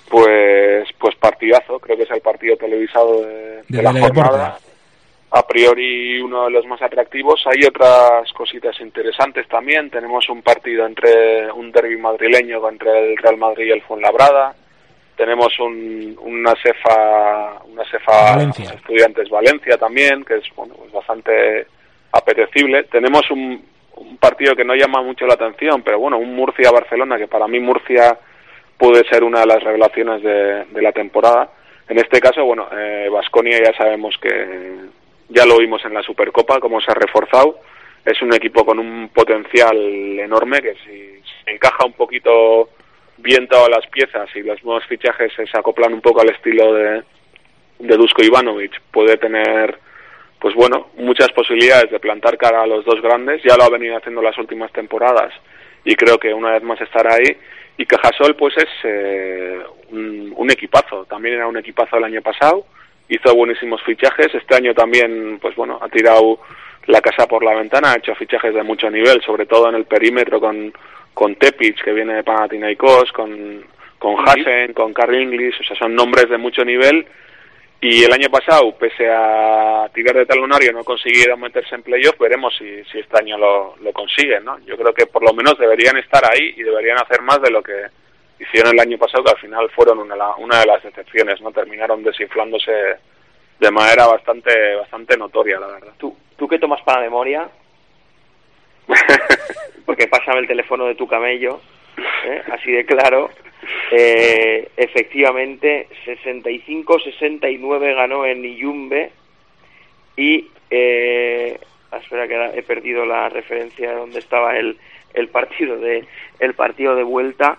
[0.08, 4.58] Pues, pues partidazo, creo que es el partido televisado de, de la jornada.
[5.34, 7.42] A priori uno de los más atractivos.
[7.46, 9.88] Hay otras cositas interesantes también.
[9.88, 14.54] Tenemos un partido entre un derby madrileño entre el Real Madrid y el Fuenlabrada.
[15.16, 18.72] Tenemos un, una cefa, una cefa Valencia.
[18.74, 21.66] estudiantes Valencia también, que es bueno, pues bastante
[22.12, 22.84] apetecible.
[22.84, 23.62] Tenemos un,
[23.96, 27.60] un partido que no llama mucho la atención, pero bueno, un Murcia-Barcelona, que para mí
[27.60, 28.18] Murcia
[28.76, 31.50] puede ser una de las revelaciones de, de la temporada.
[31.88, 32.68] En este caso, bueno,
[33.12, 34.76] Vasconia ya sabemos que
[35.28, 37.60] ya lo vimos en la Supercopa, cómo se ha reforzado.
[38.04, 39.76] Es un equipo con un potencial
[40.18, 42.70] enorme que si encaja un poquito
[43.22, 47.02] bien todas las piezas y los nuevos fichajes se acoplan un poco al estilo de,
[47.78, 49.78] de Dusko Ivanovic, puede tener,
[50.40, 53.42] pues bueno, muchas posibilidades de plantar cara a los dos grandes.
[53.42, 55.32] Ya lo ha venido haciendo las últimas temporadas
[55.84, 57.36] y creo que una vez más estará ahí.
[57.76, 59.60] Y Cajasol, pues es eh,
[59.90, 61.06] un, un equipazo.
[61.06, 62.66] También era un equipazo el año pasado.
[63.08, 64.34] Hizo buenísimos fichajes.
[64.34, 66.38] Este año también, pues bueno, ha tirado
[66.86, 67.92] la casa por la ventana.
[67.92, 70.72] Ha hecho fichajes de mucho nivel, sobre todo en el perímetro con,
[71.14, 73.64] con Tepic, que viene de Panathinaikos, con,
[73.98, 77.06] con Hasen, con Carl Inglis, o sea, son nombres de mucho nivel.
[77.80, 82.54] Y el año pasado, pese a tirar de talonario, no consiguieron meterse en playoff, veremos
[82.56, 84.58] si, si este año lo, lo consiguen, ¿no?
[84.60, 87.60] Yo creo que por lo menos deberían estar ahí y deberían hacer más de lo
[87.60, 87.74] que
[88.38, 91.50] hicieron el año pasado, que al final fueron una, una de las excepciones, ¿no?
[91.50, 92.72] Terminaron desinflándose
[93.58, 95.92] de manera bastante bastante notoria, la verdad.
[95.98, 97.48] ¿Tú, tú qué tomas para memoria?
[99.86, 101.60] Porque pásame el teléfono de tu camello,
[102.24, 102.42] ¿eh?
[102.50, 103.30] así de claro.
[103.90, 109.10] Eh, efectivamente, 65-69 ganó en Iyumbe
[110.16, 111.58] y eh,
[111.90, 114.78] ah, espera que he perdido la referencia de donde estaba el,
[115.14, 116.04] el partido de
[116.38, 117.58] el partido de vuelta.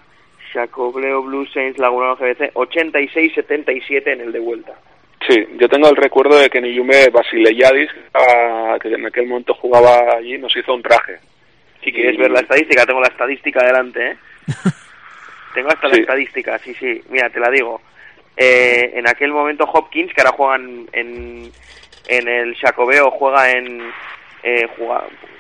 [0.52, 4.74] Jacobeo Blue Saints Laguna GBC 86-77 en el de vuelta.
[5.28, 7.90] Sí, yo tengo el recuerdo de que en Iyumbe Basileyadis,
[8.82, 11.20] que en aquel momento jugaba allí, nos hizo un traje.
[11.84, 14.18] Si quieres ver la estadística, tengo la estadística adelante, ¿eh?
[15.54, 17.82] tengo hasta la estadística, sí, sí, mira, te la digo.
[18.36, 21.52] Eh, en aquel momento Hopkins, que ahora juega en,
[22.08, 23.82] en, el Jacobeo, juega en...
[24.44, 24.68] Eh,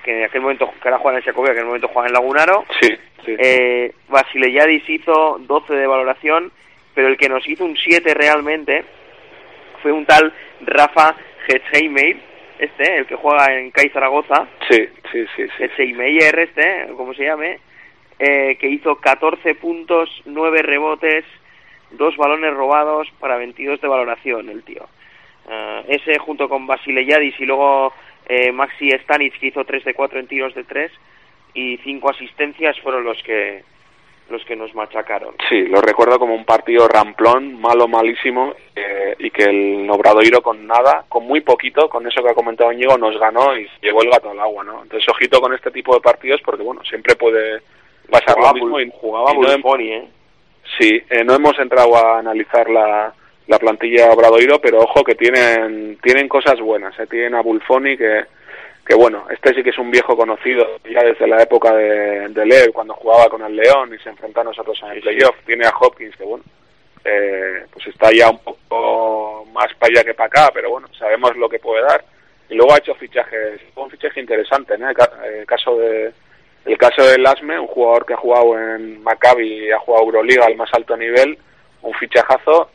[0.03, 2.07] que en aquel momento, que ahora juega en el Jacobeo, que en el momento juega
[2.07, 2.65] en Lagunaro.
[2.79, 2.89] Sí,
[3.25, 3.35] sí.
[3.37, 6.51] Eh, Basileyadis hizo 12 de valoración,
[6.93, 8.85] pero el que nos hizo un 7 realmente
[9.83, 11.15] fue un tal Rafa
[11.47, 12.15] Hetzheimer,
[12.57, 14.47] este, el que juega en CAI Zaragoza.
[14.69, 15.45] Sí, sí, sí.
[15.45, 15.63] sí.
[15.63, 17.59] Hetzheimer, este, como se llame,
[18.17, 21.25] eh, que hizo 14 puntos, 9 rebotes,
[21.91, 24.87] 2 balones robados para 22 de valoración, el tío.
[25.45, 27.93] Uh, ese junto con Basileyadis y luego
[28.29, 30.89] eh, Maxi Stanic, que hizo 3 de 4 en tiros de 3
[31.53, 33.63] y 5 asistencias, fueron los que
[34.29, 35.35] los que nos machacaron.
[35.49, 40.65] Sí, lo recuerdo como un partido ramplón, malo, malísimo, eh, y que el Obradoiro con
[40.65, 44.09] nada, con muy poquito, con eso que ha comentado Íñigo, nos ganó y llegó el
[44.09, 44.83] gato al agua, ¿no?
[44.83, 47.61] Entonces, ojito con este tipo de partidos porque, bueno, siempre puede
[48.09, 48.79] pasar jugaba lo mismo.
[48.79, 50.07] y jugaba no ¿eh?
[50.79, 53.13] Sí, eh, no hemos entrado a analizar la,
[53.47, 57.07] la plantilla Obradoiro, pero ojo que tienen tienen cosas buenas, ¿eh?
[57.07, 58.23] Tienen a Bulfoni que
[58.85, 62.45] que bueno, este sí que es un viejo conocido ya desde la época de, de
[62.45, 65.35] Lev, cuando jugaba con el León y se enfrentó a nosotros en el playoff.
[65.45, 66.43] Tiene a Hopkins, que bueno,
[67.05, 71.35] eh, pues está ya un poco más para allá que para acá, pero bueno, sabemos
[71.37, 72.03] lo que puede dar.
[72.49, 74.89] Y luego ha hecho fichajes, un fichaje interesante, ¿no?
[74.89, 76.11] El caso de
[76.65, 80.45] el caso de Lasme, un jugador que ha jugado en Maccabi y ha jugado Euroliga
[80.45, 81.37] al más alto nivel,
[81.81, 82.69] un fichajazo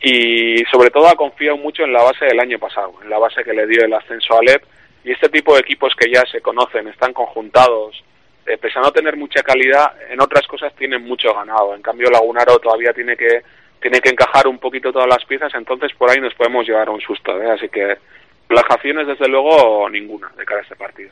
[0.00, 3.44] y sobre todo ha confiado mucho en la base del año pasado, en la base
[3.44, 4.62] que le dio el ascenso a Lev
[5.04, 8.02] y este tipo de equipos que ya se conocen, están conjuntados,
[8.46, 11.74] eh, pese a no tener mucha calidad, en otras cosas tienen mucho ganado.
[11.74, 13.42] En cambio, Lagunaro todavía tiene que
[13.80, 16.90] tiene que encajar un poquito todas las piezas, entonces por ahí nos podemos llevar a
[16.90, 17.40] un susto.
[17.40, 17.50] ¿eh?
[17.50, 17.96] Así que
[18.48, 21.10] relajaciones, desde luego, ninguna de cara a este partido.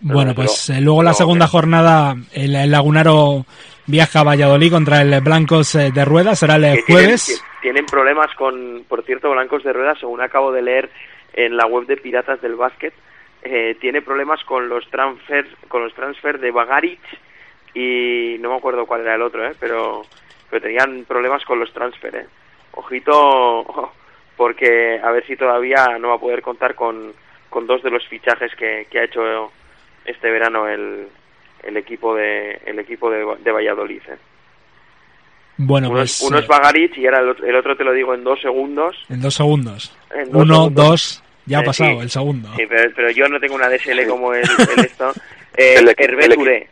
[0.00, 3.44] Bueno, pues eh, luego la segunda jornada, el, el, Lagunaro
[3.86, 7.26] viaja a Valladolid contra el Blancos eh, de Rueda, será el jueves.
[7.26, 10.90] Tienen, tienen, problemas con, por cierto, Blancos de Rueda, según acabo de leer
[11.34, 12.94] en la web de Piratas del Básquet,
[13.42, 17.00] eh, tiene problemas con los transfers, con los transfers de Bagaric
[17.74, 19.54] y no me acuerdo cuál era el otro, ¿eh?
[19.60, 20.02] pero,
[20.48, 22.14] pero tenían problemas con los transfers.
[22.14, 22.26] ¿eh?
[22.72, 23.92] Ojito,
[24.36, 27.12] porque a ver si todavía no va a poder contar con,
[27.50, 29.50] con dos de los fichajes que, que ha hecho
[30.04, 31.08] este verano el,
[31.62, 34.02] el equipo de el equipo de, de Valladolid.
[34.08, 34.18] ¿eh?
[35.56, 37.92] Bueno, uno, pues, es, uno es Bagaric y ahora el otro, el otro, te lo
[37.92, 38.96] digo en dos segundos.
[39.08, 39.96] En dos segundos.
[40.12, 40.88] En dos uno, segundos.
[40.88, 41.98] dos, ya ha Eh, pasado sí.
[42.02, 42.48] el segundo.
[42.56, 44.42] Sí, pero, pero yo no tengo una DSL como el,
[44.78, 45.12] el esto.
[45.56, 46.66] Eh, El equi- el equi-.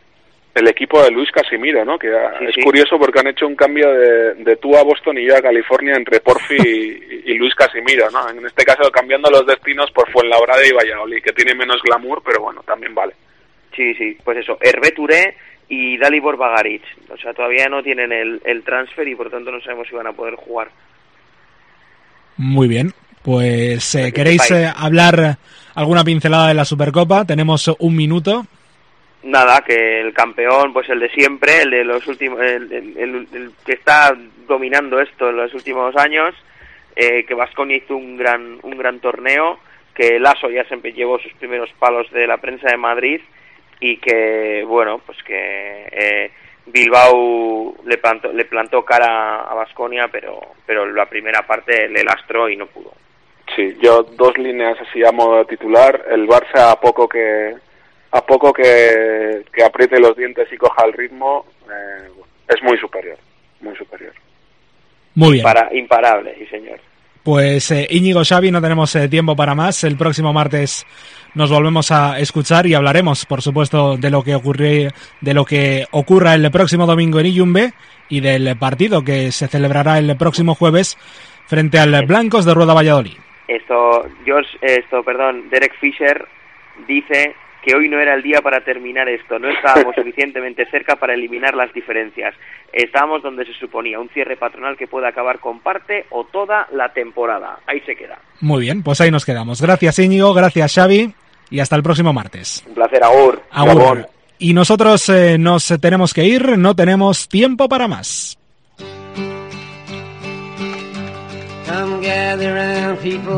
[0.55, 1.97] El equipo de Luis Casimiro, ¿no?
[1.97, 2.61] Que Sí, es sí.
[2.61, 5.95] curioso porque han hecho un cambio de, de tú a Boston y yo a California
[5.95, 8.29] entre Porfi y, y Luis Casimiro, ¿no?
[8.29, 12.41] En este caso cambiando los destinos por Fuenlabrada y Valladolid, que tiene menos glamour, pero
[12.43, 13.13] bueno, también vale.
[13.75, 15.35] Sí, sí, pues eso, Hervé Touré
[15.69, 16.83] y Dalibor Bagaric.
[17.09, 20.05] O sea, todavía no tienen el, el transfer y por tanto no sabemos si van
[20.05, 20.67] a poder jugar.
[22.37, 22.91] Muy bien.
[23.23, 25.37] Pues eh, que queréis eh, hablar
[25.75, 27.25] alguna pincelada de la Supercopa.
[27.25, 28.45] Tenemos un minuto.
[29.23, 33.27] Nada, que el campeón, pues el de siempre, el de los últimos, el, el- el-
[33.33, 34.13] el que está
[34.47, 36.35] dominando esto en los últimos años,
[36.95, 39.59] eh, que Vasconia hizo un gran, un gran torneo,
[39.95, 43.21] que Lasso ya siempre llevó sus primeros palos de la prensa de Madrid
[43.79, 46.31] y que, bueno, pues que eh,
[46.65, 52.49] Bilbao le plantó, le plantó cara a Vasconia, pero, pero la primera parte le lastró
[52.49, 52.91] y no pudo.
[53.55, 56.05] Sí, yo dos líneas así a modo de titular.
[56.09, 57.53] El Barça a poco que
[58.11, 62.09] a poco que, que apriete los dientes y coja el ritmo eh,
[62.47, 63.17] es muy superior,
[63.61, 64.13] muy superior.
[65.15, 65.43] Muy bien.
[65.43, 66.79] Para, imparable, sí señor.
[67.23, 69.83] Pues eh, Íñigo Xavi, no tenemos eh, tiempo para más.
[69.83, 70.85] El próximo martes
[71.35, 74.89] nos volvemos a escuchar y hablaremos, por supuesto, de lo que ocurre,
[75.21, 77.73] de lo que ocurra el próximo domingo en Iyumbe
[78.09, 80.97] y del partido que se celebrará el próximo jueves
[81.47, 83.17] frente al Blancos de Rueda Valladolid.
[83.47, 86.25] Esto, George, esto, perdón, Derek Fisher
[86.87, 91.13] dice que hoy no era el día para terminar esto, no estábamos suficientemente cerca para
[91.13, 92.35] eliminar las diferencias.
[92.71, 96.91] Estábamos donde se suponía, un cierre patronal que puede acabar con parte o toda la
[96.91, 97.59] temporada.
[97.65, 98.19] Ahí se queda.
[98.41, 99.61] Muy bien, pues ahí nos quedamos.
[99.61, 101.13] Gracias Íñigo, gracias Xavi
[101.49, 102.63] y hasta el próximo martes.
[102.67, 103.41] Un placer, Agur.
[103.51, 104.07] Agur.
[104.39, 108.37] Y nosotros eh, nos tenemos que ir, no tenemos tiempo para más.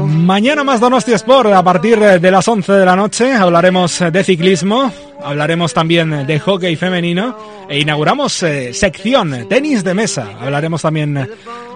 [0.08, 4.92] Mañana más Donosti Sport a partir de las 11 de la noche hablaremos de ciclismo,
[5.24, 7.36] hablaremos también de hockey femenino
[7.70, 10.30] e inauguramos eh, sección tenis de mesa.
[10.40, 11.30] Hablaremos también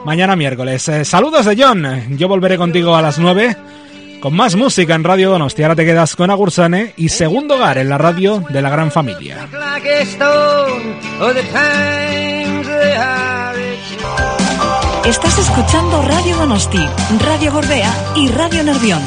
[0.06, 0.88] mañana miércoles.
[0.90, 3.56] Eh, saludos de John, yo volveré contigo a las 9
[4.20, 5.64] con más música en Radio Donosti.
[5.64, 9.48] Ahora te quedas con Agursane y segundo hogar en la radio de la gran familia.
[15.10, 16.78] Estás escuchando Radio Donosti,
[17.18, 19.02] Radio Gorbea y Radio Nervión.